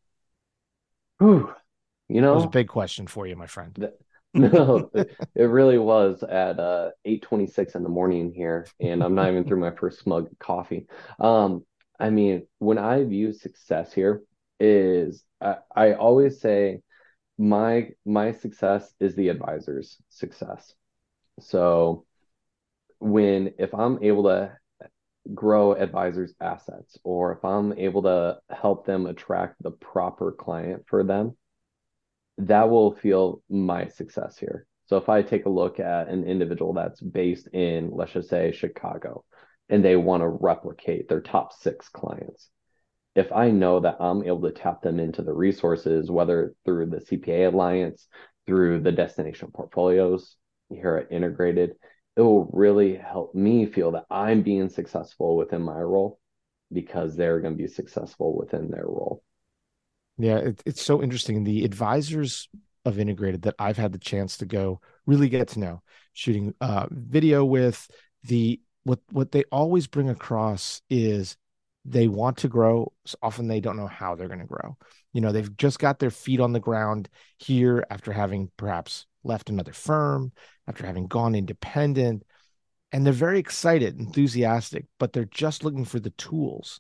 Whew. 1.20 1.54
You 2.08 2.22
know, 2.22 2.32
that 2.32 2.36
was 2.36 2.46
a 2.46 2.50
big 2.50 2.68
question 2.68 3.08
for 3.08 3.28
you, 3.28 3.36
my 3.36 3.48
friend. 3.48 3.90
no, 4.34 4.92
it 4.94 5.44
really 5.44 5.78
was 5.78 6.24
at 6.24 6.60
uh 6.60 6.92
8:26 7.06 7.76
in 7.76 7.84
the 7.84 7.90
morning 7.90 8.32
here, 8.32 8.68
and 8.80 9.04
I'm 9.04 9.16
not 9.16 9.30
even 9.30 9.44
through 9.44 9.60
my 9.60 9.72
first 9.72 10.00
smug 10.00 10.30
coffee. 10.40 10.88
Um, 11.20 11.66
I 12.00 12.10
mean, 12.10 12.48
when 12.60 12.78
I 12.78 13.04
view 13.04 13.34
success 13.34 13.92
here, 13.92 14.22
is 14.60 15.24
I, 15.42 15.58
I 15.76 15.94
always 15.94 16.40
say 16.40 16.82
my 17.40 17.90
my 18.06 18.34
success 18.34 18.94
is 19.00 19.16
the 19.16 19.30
advisor's 19.30 19.98
success. 20.10 20.76
So 21.40 22.06
when 23.00 23.54
if 23.58 23.74
I'm 23.74 24.04
able 24.04 24.24
to 24.24 24.52
grow 25.34 25.74
advisors' 25.74 26.34
assets 26.42 26.98
or 27.04 27.32
if 27.32 27.46
I'm 27.46 27.72
able 27.74 28.04
to 28.04 28.40
help 28.50 28.86
them 28.86 29.06
attract 29.06 29.64
the 29.64 29.72
proper 29.72 30.34
client 30.34 30.84
for 30.88 31.04
them, 31.04 31.38
that 32.40 32.70
will 32.70 32.94
feel 32.94 33.42
my 33.50 33.88
success 33.88 34.38
here. 34.38 34.66
So 34.88 34.98
if 34.98 35.08
I 35.08 35.22
take 35.22 35.46
a 35.46 35.50
look 35.50 35.80
at 35.80 36.10
an 36.10 36.26
individual 36.26 36.74
that's 36.74 37.00
based 37.00 37.48
in, 37.54 37.92
let's 37.94 38.12
just 38.12 38.30
say, 38.30 38.52
Chicago, 38.52 39.24
and 39.70 39.86
they 39.86 39.96
want 39.96 40.22
to 40.22 40.28
replicate 40.28 41.08
their 41.08 41.22
top 41.22 41.54
six 41.54 41.88
clients, 41.90 42.50
if 43.16 43.32
I 43.32 43.52
know 43.52 43.80
that 43.82 43.98
I'm 44.00 44.24
able 44.24 44.42
to 44.44 44.52
tap 44.52 44.82
them 44.82 45.00
into 45.00 45.22
the 45.22 45.34
resources, 45.34 46.12
whether 46.12 46.54
through 46.66 46.88
the 46.88 46.98
CPA 46.98 47.52
Alliance, 47.52 48.08
through 48.46 48.82
the 48.82 48.92
destination 48.92 49.52
portfolios 49.54 50.36
here 50.70 50.96
at 50.96 51.12
Integrated, 51.12 51.76
it 52.16 52.22
will 52.22 52.50
really 52.54 52.96
help 52.96 53.34
me 53.34 53.66
feel 53.66 53.92
that 53.92 54.06
I'm 54.10 54.42
being 54.44 54.70
successful 54.70 55.38
within 55.38 55.62
my 55.62 55.80
role 55.80 56.20
because 56.72 57.16
they're 57.16 57.40
going 57.40 57.58
to 57.58 57.64
be 57.64 57.68
successful 57.68 58.38
within 58.38 58.70
their 58.70 58.86
role. 58.86 59.24
Yeah, 60.18 60.38
it, 60.38 60.62
it's 60.66 60.82
so 60.82 61.02
interesting. 61.02 61.44
The 61.44 61.64
advisors 61.64 62.50
of 62.86 63.00
Integrated 63.00 63.44
that 63.44 63.56
I've 63.60 63.78
had 63.78 63.92
the 63.92 64.00
chance 64.00 64.38
to 64.38 64.46
go 64.46 64.82
really 65.06 65.30
get 65.30 65.50
to 65.50 65.60
know, 65.60 65.82
shooting 66.14 66.54
uh, 66.62 66.88
video 66.92 67.44
with 67.44 67.90
the 68.24 68.60
what 68.84 69.00
what 69.12 69.32
they 69.32 69.44
always 69.52 69.88
bring 69.88 70.10
across 70.10 70.82
is 70.90 71.38
they 71.86 72.08
want 72.08 72.38
to 72.38 72.48
grow 72.48 72.92
so 73.06 73.18
often 73.22 73.48
they 73.48 73.60
don't 73.60 73.78
know 73.78 73.88
how 73.88 74.16
they're 74.16 74.28
going 74.28 74.40
to 74.40 74.46
grow. 74.46 74.78
You 75.14 75.22
know 75.22 75.32
they've 75.32 75.58
just 75.58 75.80
got 75.80 76.00
their 76.00 76.12
feet 76.12 76.40
on 76.40 76.54
the 76.54 76.60
ground 76.60 77.10
here 77.38 77.86
after 77.90 78.12
having 78.12 78.52
perhaps 78.58 79.06
left 79.24 79.50
another 79.50 79.74
firm 79.74 80.32
after 80.68 80.86
having 80.86 81.08
gone 81.08 81.36
independent 81.36 82.24
and 82.92 83.06
they're 83.06 83.14
very 83.14 83.40
excited 83.40 84.00
enthusiastic 84.00 84.86
but 84.98 85.12
they're 85.14 85.26
just 85.26 85.64
looking 85.64 85.86
for 85.86 86.00
the 86.00 86.12
tools 86.12 86.80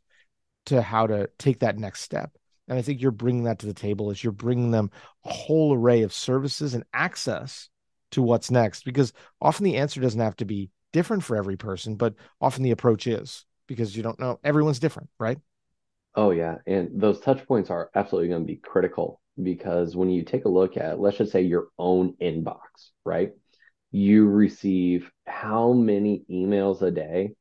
to 0.65 0.81
how 0.81 1.07
to 1.07 1.29
take 1.37 1.59
that 1.59 1.77
next 1.77 2.01
step. 2.01 2.31
And 2.67 2.77
i 2.77 2.81
think 2.81 3.01
you're 3.01 3.11
bringing 3.11 3.43
that 3.45 3.59
to 3.59 3.65
the 3.65 3.73
table 3.73 4.11
as 4.11 4.23
you're 4.23 4.31
bringing 4.31 4.71
them 4.71 4.91
a 5.25 5.33
whole 5.33 5.73
array 5.73 6.03
of 6.03 6.13
services 6.13 6.73
and 6.73 6.83
access 6.93 7.69
to 8.11 8.21
what's 8.21 8.51
next 8.51 8.85
because 8.85 9.13
often 9.41 9.63
the 9.63 9.77
answer 9.77 10.01
doesn't 10.01 10.19
have 10.19 10.35
to 10.37 10.45
be 10.45 10.69
different 10.93 11.23
for 11.23 11.35
every 11.35 11.57
person 11.57 11.95
but 11.95 12.15
often 12.41 12.63
the 12.63 12.71
approach 12.71 13.05
is 13.07 13.45
because 13.69 13.95
you 13.95 14.03
don't 14.03 14.19
know 14.19 14.39
everyone's 14.43 14.79
different, 14.79 15.09
right? 15.19 15.37
Oh 16.15 16.31
yeah, 16.31 16.57
and 16.67 16.99
those 16.99 17.21
touch 17.21 17.45
points 17.47 17.69
are 17.69 17.89
absolutely 17.95 18.29
going 18.29 18.41
to 18.41 18.47
be 18.47 18.57
critical 18.57 19.21
because 19.41 19.95
when 19.95 20.09
you 20.09 20.23
take 20.23 20.43
a 20.43 20.49
look 20.49 20.75
at 20.75 20.99
let's 20.99 21.17
just 21.17 21.31
say 21.31 21.43
your 21.43 21.69
own 21.77 22.15
inbox, 22.21 22.59
right? 23.05 23.31
You 23.91 24.27
receive 24.27 25.09
how 25.25 25.71
many 25.71 26.25
emails 26.29 26.81
a 26.81 26.91
day 26.91 27.35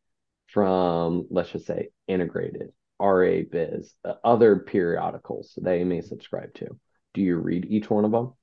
from 0.47 1.27
let's 1.31 1.51
just 1.51 1.67
say 1.67 1.89
integrated 2.07 2.73
RA 3.01 3.41
Biz, 3.51 3.95
uh, 4.05 4.15
other 4.23 4.57
periodicals 4.57 5.53
you 5.57 5.87
may 5.87 6.01
subscribe 6.01 6.55
to. 6.55 6.79
Do 7.15 7.23
you 7.23 7.37
read 7.37 7.65
each 7.65 7.89
one 7.89 8.05
of 8.05 8.11
them? 8.11 8.35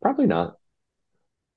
Probably 0.00 0.26
not. 0.26 0.56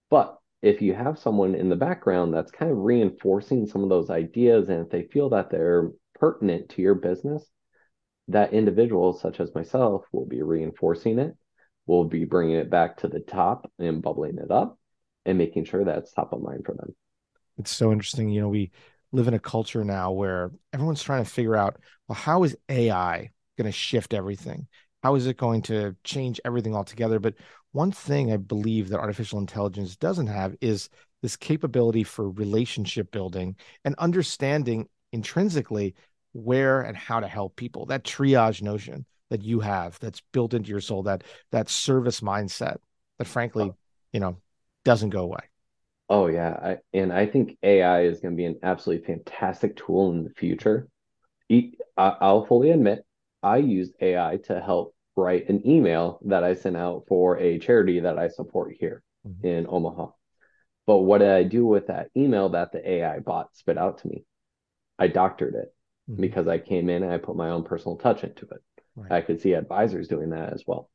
But 0.09 0.37
if 0.61 0.81
you 0.81 0.93
have 0.93 1.19
someone 1.19 1.55
in 1.55 1.69
the 1.69 1.75
background 1.75 2.33
that's 2.33 2.51
kind 2.51 2.71
of 2.71 2.77
reinforcing 2.77 3.65
some 3.65 3.83
of 3.83 3.89
those 3.89 4.09
ideas 4.09 4.69
and 4.69 4.81
if 4.81 4.89
they 4.89 5.03
feel 5.03 5.29
that 5.29 5.49
they're 5.49 5.91
pertinent 6.15 6.69
to 6.69 6.81
your 6.81 6.95
business 6.95 7.45
that 8.27 8.53
individual 8.53 9.13
such 9.13 9.39
as 9.39 9.53
myself 9.53 10.03
will 10.11 10.25
be 10.25 10.41
reinforcing 10.41 11.19
it 11.19 11.35
will 11.85 12.03
be 12.03 12.25
bringing 12.25 12.55
it 12.55 12.69
back 12.69 12.97
to 12.97 13.07
the 13.07 13.19
top 13.19 13.71
and 13.79 14.01
bubbling 14.01 14.37
it 14.37 14.51
up 14.51 14.77
and 15.25 15.37
making 15.37 15.63
sure 15.63 15.85
that's 15.85 16.11
top 16.11 16.33
of 16.33 16.41
mind 16.41 16.63
for 16.65 16.75
them. 16.75 16.93
It's 17.57 17.71
so 17.71 17.91
interesting 17.91 18.29
you 18.29 18.41
know 18.41 18.49
we 18.49 18.71
live 19.13 19.27
in 19.27 19.33
a 19.33 19.39
culture 19.39 19.85
now 19.85 20.11
where 20.11 20.51
everyone's 20.73 21.01
trying 21.01 21.23
to 21.23 21.29
figure 21.29 21.55
out 21.55 21.77
well 22.07 22.17
how 22.17 22.43
is 22.43 22.57
ai 22.67 23.31
going 23.57 23.65
to 23.65 23.71
shift 23.71 24.13
everything? 24.13 24.67
How 25.03 25.15
is 25.15 25.27
it 25.27 25.37
going 25.37 25.63
to 25.63 25.95
change 26.03 26.39
everything 26.45 26.75
altogether? 26.75 27.19
But 27.19 27.35
one 27.77 27.91
thing 27.91 28.33
I 28.33 28.37
believe 28.37 28.89
that 28.89 28.99
artificial 28.99 29.37
intelligence 29.37 29.95
doesn't 29.95 30.25
have 30.25 30.55
is 30.61 30.89
this 31.21 31.37
capability 31.37 32.03
for 32.03 32.31
relationship 32.31 33.11
building 33.11 33.55
and 33.85 33.93
understanding 33.99 34.89
intrinsically 35.13 35.93
where 36.33 36.81
and 36.81 36.97
how 36.97 37.19
to 37.19 37.27
help 37.27 37.55
people. 37.55 37.85
That 37.85 38.03
triage 38.03 38.63
notion 38.63 39.05
that 39.29 39.43
you 39.43 39.59
have 39.59 39.99
that's 39.99 40.23
built 40.33 40.55
into 40.55 40.71
your 40.71 40.81
soul, 40.81 41.03
that 41.03 41.23
that 41.51 41.69
service 41.69 42.21
mindset 42.21 42.77
that 43.19 43.27
frankly, 43.27 43.65
oh. 43.65 43.77
you 44.11 44.21
know, 44.21 44.37
doesn't 44.83 45.11
go 45.11 45.21
away. 45.21 45.43
Oh 46.09 46.25
yeah, 46.25 46.57
I, 46.59 46.77
and 46.93 47.13
I 47.13 47.27
think 47.27 47.59
AI 47.61 48.05
is 48.05 48.21
going 48.21 48.33
to 48.33 48.37
be 48.37 48.45
an 48.45 48.57
absolutely 48.63 49.05
fantastic 49.05 49.75
tool 49.77 50.09
in 50.09 50.23
the 50.23 50.31
future. 50.31 50.87
I'll 51.95 52.45
fully 52.47 52.71
admit 52.71 53.05
I 53.43 53.57
used 53.57 53.93
AI 54.01 54.39
to 54.45 54.59
help 54.59 54.95
write 55.17 55.49
an 55.49 55.67
email 55.67 56.19
that 56.25 56.43
I 56.43 56.53
sent 56.53 56.77
out 56.77 57.05
for 57.07 57.37
a 57.37 57.59
charity 57.59 58.01
that 58.01 58.19
I 58.19 58.27
support 58.27 58.75
here 58.79 59.03
mm-hmm. 59.27 59.45
in 59.45 59.65
Omaha. 59.67 60.07
But 60.85 60.99
what 60.99 61.17
did 61.17 61.31
I 61.31 61.43
do 61.43 61.65
with 61.65 61.87
that 61.87 62.09
email 62.15 62.49
that 62.49 62.71
the 62.71 62.87
AI 62.89 63.19
bot 63.19 63.49
spit 63.53 63.77
out 63.77 63.99
to 63.99 64.07
me? 64.07 64.23
I 64.97 65.07
doctored 65.07 65.55
it 65.55 65.73
mm-hmm. 66.09 66.21
because 66.21 66.47
I 66.47 66.59
came 66.59 66.89
in 66.89 67.03
and 67.03 67.11
I 67.11 67.17
put 67.17 67.35
my 67.35 67.49
own 67.49 67.63
personal 67.63 67.97
touch 67.97 68.23
into 68.23 68.45
it. 68.45 68.61
Right. 68.95 69.11
I 69.11 69.21
could 69.21 69.41
see 69.41 69.53
advisors 69.53 70.07
doing 70.07 70.29
that 70.29 70.53
as 70.53 70.63
well. 70.65 70.89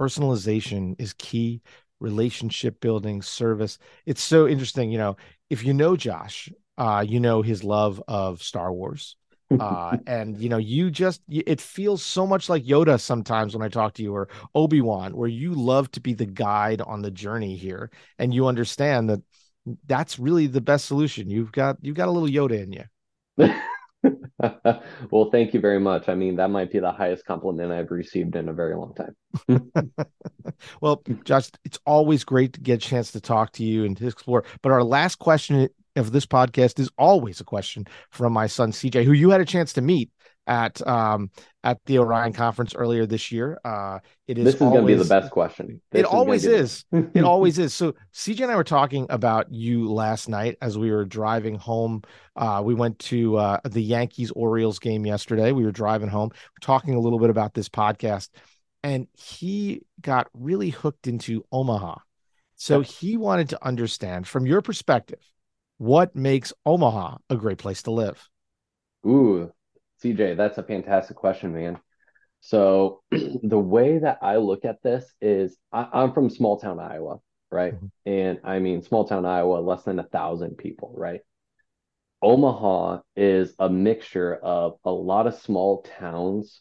Personalization 0.00 0.96
is 0.98 1.12
key. 1.12 1.62
Relationship 2.00 2.80
building, 2.80 3.22
service. 3.22 3.78
It's 4.06 4.22
so 4.22 4.46
interesting. 4.46 4.92
You 4.92 4.98
know, 4.98 5.16
if 5.50 5.64
you 5.64 5.74
know 5.74 5.96
Josh, 5.96 6.48
uh, 6.76 7.04
you 7.06 7.18
know 7.18 7.42
his 7.42 7.64
love 7.64 8.00
of 8.06 8.40
Star 8.40 8.72
Wars 8.72 9.16
uh, 9.58 9.96
and 10.06 10.38
you 10.38 10.48
know 10.48 10.58
you 10.58 10.90
just 10.90 11.22
it 11.28 11.60
feels 11.60 12.02
so 12.02 12.26
much 12.26 12.48
like 12.48 12.64
yoda 12.64 13.00
sometimes 13.00 13.54
when 13.54 13.62
i 13.62 13.68
talk 13.68 13.94
to 13.94 14.02
you 14.02 14.14
or 14.14 14.28
obi-wan 14.54 15.16
where 15.16 15.28
you 15.28 15.52
love 15.54 15.90
to 15.90 16.00
be 16.00 16.14
the 16.14 16.26
guide 16.26 16.80
on 16.82 17.02
the 17.02 17.10
journey 17.10 17.56
here 17.56 17.90
and 18.18 18.32
you 18.34 18.46
understand 18.46 19.08
that 19.08 19.20
that's 19.86 20.18
really 20.18 20.46
the 20.46 20.60
best 20.60 20.86
solution. 20.86 21.30
You've 21.30 21.52
got 21.52 21.76
you've 21.82 21.96
got 21.96 22.08
a 22.08 22.10
little 22.10 22.28
yoda 22.28 22.62
in 22.62 22.72
you. 22.72 23.54
Well 25.10 25.30
thank 25.30 25.52
you 25.52 25.60
very 25.60 25.80
much. 25.80 26.08
I 26.08 26.14
mean 26.14 26.36
that 26.36 26.50
might 26.50 26.70
be 26.70 26.78
the 26.78 26.92
highest 26.92 27.24
compliment 27.24 27.72
i've 27.72 27.90
received 27.90 28.36
in 28.36 28.48
a 28.48 28.52
very 28.52 28.76
long 28.76 28.94
time. 28.94 29.16
Well 30.80 31.02
josh 31.24 31.50
it's 31.64 31.78
always 31.84 32.24
great 32.24 32.52
to 32.54 32.60
get 32.60 32.74
a 32.84 32.88
chance 32.88 33.12
to 33.12 33.20
talk 33.20 33.52
to 33.52 33.64
you 33.64 33.84
and 33.84 33.96
to 33.96 34.06
explore. 34.06 34.44
But 34.62 34.72
our 34.72 34.84
last 34.84 35.16
question 35.16 35.68
of 35.98 36.12
this 36.12 36.26
podcast 36.26 36.78
is 36.78 36.90
always 36.98 37.40
a 37.40 37.44
question 37.44 37.86
from 38.10 38.32
my 38.32 38.46
son 38.46 38.72
CJ, 38.72 39.04
who 39.04 39.12
you 39.12 39.30
had 39.30 39.40
a 39.40 39.44
chance 39.44 39.72
to 39.74 39.80
meet 39.82 40.10
at 40.46 40.84
um 40.86 41.30
at 41.62 41.78
the 41.84 41.98
Orion 41.98 42.32
conference 42.32 42.74
earlier 42.74 43.04
this 43.06 43.30
year. 43.30 43.58
Uh 43.64 43.98
it 44.26 44.38
is 44.38 44.44
This 44.46 44.54
is 44.54 44.60
going 44.60 44.80
to 44.80 44.86
be 44.86 44.94
the 44.94 45.04
best 45.04 45.30
question. 45.30 45.80
This 45.92 46.00
it 46.00 46.06
is 46.06 46.12
always 46.12 46.46
is. 46.46 46.84
it 46.92 47.22
always 47.22 47.58
is. 47.58 47.74
So 47.74 47.94
CJ 48.14 48.42
and 48.42 48.50
I 48.50 48.56
were 48.56 48.64
talking 48.64 49.06
about 49.10 49.52
you 49.52 49.92
last 49.92 50.28
night 50.28 50.56
as 50.62 50.78
we 50.78 50.90
were 50.90 51.04
driving 51.04 51.56
home. 51.56 52.02
Uh 52.34 52.62
we 52.64 52.74
went 52.74 52.98
to 53.00 53.36
uh 53.36 53.60
the 53.64 53.82
Yankees 53.82 54.30
Orioles 54.30 54.78
game 54.78 55.04
yesterday. 55.04 55.52
We 55.52 55.64
were 55.64 55.72
driving 55.72 56.08
home, 56.08 56.30
talking 56.62 56.94
a 56.94 57.00
little 57.00 57.18
bit 57.18 57.30
about 57.30 57.52
this 57.52 57.68
podcast 57.68 58.30
and 58.82 59.06
he 59.12 59.82
got 60.00 60.28
really 60.32 60.70
hooked 60.70 61.06
into 61.06 61.44
Omaha. 61.52 61.96
So 62.56 62.80
he 62.80 63.16
wanted 63.16 63.50
to 63.50 63.64
understand 63.64 64.26
from 64.26 64.46
your 64.46 64.62
perspective 64.62 65.20
what 65.78 66.14
makes 66.14 66.52
Omaha 66.66 67.16
a 67.30 67.36
great 67.36 67.58
place 67.58 67.82
to 67.84 67.90
live? 67.92 68.28
Ooh, 69.06 69.50
CJ, 70.02 70.36
that's 70.36 70.58
a 70.58 70.62
fantastic 70.62 71.16
question, 71.16 71.54
man. 71.54 71.78
So 72.40 73.02
the 73.10 73.58
way 73.58 73.98
that 73.98 74.18
I 74.22 74.36
look 74.36 74.64
at 74.64 74.82
this 74.82 75.04
is 75.20 75.56
I, 75.72 76.02
am 76.02 76.12
from 76.12 76.30
small 76.30 76.58
town 76.58 76.78
Iowa, 76.78 77.18
right? 77.50 77.74
Mm-hmm. 77.74 77.86
And 78.06 78.40
I 78.44 78.58
mean 78.58 78.82
small 78.82 79.06
town 79.06 79.24
Iowa, 79.24 79.58
less 79.58 79.84
than 79.84 79.98
a 79.98 80.04
thousand 80.04 80.58
people, 80.58 80.92
right? 80.96 81.20
Omaha 82.20 83.00
is 83.16 83.54
a 83.58 83.68
mixture 83.68 84.34
of 84.34 84.78
a 84.84 84.90
lot 84.90 85.28
of 85.28 85.34
small 85.36 85.82
towns 85.98 86.60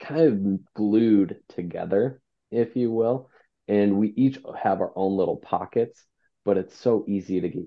kind 0.00 0.20
of 0.20 0.74
glued 0.74 1.40
together, 1.48 2.20
if 2.50 2.74
you 2.74 2.90
will. 2.90 3.30
And 3.68 3.98
we 3.98 4.08
each 4.08 4.38
have 4.60 4.80
our 4.80 4.92
own 4.96 5.16
little 5.16 5.36
pockets, 5.36 6.04
but 6.44 6.58
it's 6.58 6.76
so 6.76 7.04
easy 7.06 7.40
to 7.40 7.48
get 7.48 7.64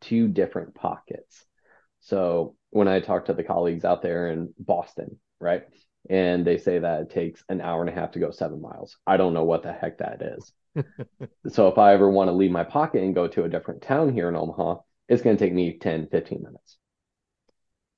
two 0.00 0.28
different 0.28 0.74
pockets. 0.74 1.44
So 2.00 2.56
when 2.70 2.88
I 2.88 3.00
talk 3.00 3.26
to 3.26 3.34
the 3.34 3.44
colleagues 3.44 3.84
out 3.84 4.02
there 4.02 4.30
in 4.30 4.52
Boston, 4.58 5.18
right? 5.40 5.64
And 6.08 6.46
they 6.46 6.58
say 6.58 6.78
that 6.78 7.02
it 7.02 7.10
takes 7.10 7.42
an 7.48 7.60
hour 7.60 7.80
and 7.80 7.90
a 7.90 7.92
half 7.92 8.12
to 8.12 8.18
go 8.18 8.30
seven 8.30 8.60
miles. 8.60 8.96
I 9.06 9.16
don't 9.16 9.34
know 9.34 9.44
what 9.44 9.62
the 9.62 9.72
heck 9.72 9.98
that 9.98 10.22
is. 10.22 10.52
so 11.52 11.68
if 11.68 11.78
I 11.78 11.92
ever 11.92 12.08
want 12.08 12.28
to 12.28 12.32
leave 12.32 12.50
my 12.50 12.64
pocket 12.64 13.02
and 13.02 13.14
go 13.14 13.28
to 13.28 13.44
a 13.44 13.48
different 13.48 13.82
town 13.82 14.12
here 14.12 14.28
in 14.28 14.36
Omaha, 14.36 14.76
it's 15.08 15.22
going 15.22 15.36
to 15.36 15.44
take 15.44 15.54
me 15.54 15.78
10, 15.78 16.08
15 16.08 16.42
minutes. 16.42 16.78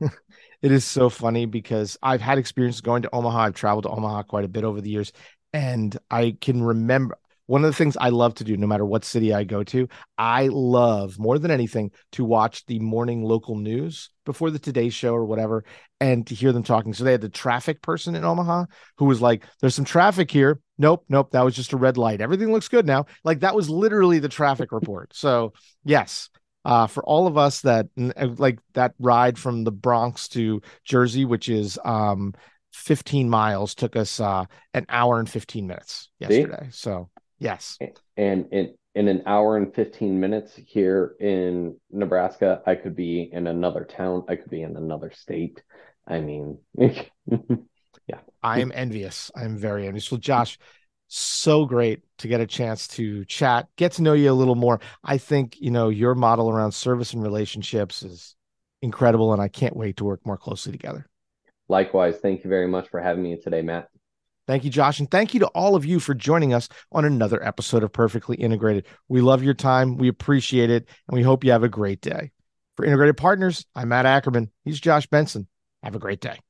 it 0.62 0.72
is 0.72 0.84
so 0.84 1.10
funny 1.10 1.46
because 1.46 1.98
I've 2.02 2.20
had 2.20 2.38
experience 2.38 2.80
going 2.80 3.02
to 3.02 3.14
Omaha. 3.14 3.38
I've 3.38 3.54
traveled 3.54 3.84
to 3.84 3.90
Omaha 3.90 4.24
quite 4.24 4.44
a 4.44 4.48
bit 4.48 4.64
over 4.64 4.80
the 4.80 4.90
years. 4.90 5.12
And 5.52 5.96
I 6.10 6.36
can 6.40 6.62
remember 6.62 7.18
one 7.50 7.64
of 7.64 7.68
the 7.68 7.76
things 7.76 7.96
I 7.96 8.10
love 8.10 8.34
to 8.34 8.44
do, 8.44 8.56
no 8.56 8.68
matter 8.68 8.86
what 8.86 9.04
city 9.04 9.34
I 9.34 9.42
go 9.42 9.64
to, 9.64 9.88
I 10.16 10.46
love 10.52 11.18
more 11.18 11.36
than 11.36 11.50
anything 11.50 11.90
to 12.12 12.24
watch 12.24 12.64
the 12.66 12.78
morning 12.78 13.24
local 13.24 13.56
news 13.56 14.10
before 14.24 14.52
the 14.52 14.60
Today 14.60 14.88
Show 14.88 15.12
or 15.12 15.24
whatever, 15.24 15.64
and 15.98 16.24
to 16.28 16.36
hear 16.36 16.52
them 16.52 16.62
talking. 16.62 16.94
So 16.94 17.02
they 17.02 17.10
had 17.10 17.20
the 17.20 17.28
traffic 17.28 17.82
person 17.82 18.14
in 18.14 18.24
Omaha 18.24 18.66
who 18.98 19.06
was 19.06 19.20
like, 19.20 19.42
"There's 19.60 19.74
some 19.74 19.84
traffic 19.84 20.30
here." 20.30 20.60
Nope, 20.78 21.04
nope, 21.08 21.32
that 21.32 21.44
was 21.44 21.56
just 21.56 21.72
a 21.72 21.76
red 21.76 21.98
light. 21.98 22.20
Everything 22.20 22.52
looks 22.52 22.68
good 22.68 22.86
now. 22.86 23.06
Like 23.24 23.40
that 23.40 23.56
was 23.56 23.68
literally 23.68 24.20
the 24.20 24.28
traffic 24.28 24.70
report. 24.70 25.12
So 25.12 25.52
yes, 25.82 26.30
uh, 26.64 26.86
for 26.86 27.02
all 27.02 27.26
of 27.26 27.36
us 27.36 27.62
that 27.62 27.88
uh, 27.98 28.28
like 28.38 28.60
that 28.74 28.94
ride 29.00 29.36
from 29.36 29.64
the 29.64 29.72
Bronx 29.72 30.28
to 30.28 30.62
Jersey, 30.84 31.24
which 31.24 31.48
is 31.48 31.80
um, 31.84 32.32
15 32.74 33.28
miles, 33.28 33.74
took 33.74 33.96
us 33.96 34.20
uh, 34.20 34.44
an 34.72 34.86
hour 34.88 35.18
and 35.18 35.28
15 35.28 35.66
minutes 35.66 36.10
yesterday. 36.20 36.66
See? 36.66 36.78
So 36.78 37.10
Yes. 37.40 37.78
And 38.16 38.46
in 38.52 38.74
in 38.94 39.08
an 39.08 39.22
hour 39.26 39.56
and 39.56 39.74
15 39.74 40.18
minutes 40.18 40.58
here 40.66 41.14
in 41.20 41.76
Nebraska, 41.90 42.60
I 42.66 42.74
could 42.74 42.96
be 42.96 43.30
in 43.32 43.46
another 43.46 43.84
town, 43.84 44.24
I 44.28 44.36
could 44.36 44.50
be 44.50 44.62
in 44.62 44.76
another 44.76 45.10
state. 45.12 45.62
I 46.06 46.20
mean, 46.20 46.58
yeah. 46.76 48.18
I 48.42 48.60
am 48.60 48.72
envious. 48.74 49.30
I'm 49.36 49.56
very 49.56 49.86
envious. 49.86 50.10
Well, 50.10 50.18
Josh, 50.18 50.58
so 51.06 51.66
great 51.66 52.02
to 52.18 52.28
get 52.28 52.40
a 52.40 52.46
chance 52.46 52.88
to 52.88 53.24
chat, 53.26 53.68
get 53.76 53.92
to 53.92 54.02
know 54.02 54.12
you 54.12 54.30
a 54.30 54.32
little 54.32 54.56
more. 54.56 54.80
I 55.04 55.18
think, 55.18 55.60
you 55.60 55.70
know, 55.70 55.88
your 55.88 56.14
model 56.16 56.50
around 56.50 56.72
service 56.72 57.12
and 57.12 57.22
relationships 57.22 58.02
is 58.02 58.34
incredible 58.82 59.32
and 59.32 59.40
I 59.40 59.48
can't 59.48 59.76
wait 59.76 59.98
to 59.98 60.04
work 60.04 60.26
more 60.26 60.38
closely 60.38 60.72
together. 60.72 61.06
Likewise, 61.68 62.18
thank 62.18 62.42
you 62.42 62.50
very 62.50 62.66
much 62.66 62.88
for 62.88 63.00
having 63.00 63.22
me 63.22 63.36
today, 63.40 63.62
Matt. 63.62 63.88
Thank 64.50 64.64
you, 64.64 64.70
Josh. 64.70 64.98
And 64.98 65.08
thank 65.08 65.32
you 65.32 65.38
to 65.38 65.46
all 65.46 65.76
of 65.76 65.84
you 65.84 66.00
for 66.00 66.12
joining 66.12 66.52
us 66.52 66.68
on 66.90 67.04
another 67.04 67.40
episode 67.40 67.84
of 67.84 67.92
Perfectly 67.92 68.36
Integrated. 68.36 68.84
We 69.06 69.20
love 69.20 69.44
your 69.44 69.54
time. 69.54 69.96
We 69.96 70.08
appreciate 70.08 70.70
it. 70.70 70.88
And 71.06 71.14
we 71.14 71.22
hope 71.22 71.44
you 71.44 71.52
have 71.52 71.62
a 71.62 71.68
great 71.68 72.00
day. 72.00 72.32
For 72.76 72.84
Integrated 72.84 73.16
Partners, 73.16 73.64
I'm 73.76 73.90
Matt 73.90 74.06
Ackermann. 74.06 74.48
He's 74.64 74.80
Josh 74.80 75.06
Benson. 75.06 75.46
Have 75.84 75.94
a 75.94 76.00
great 76.00 76.20
day. 76.20 76.40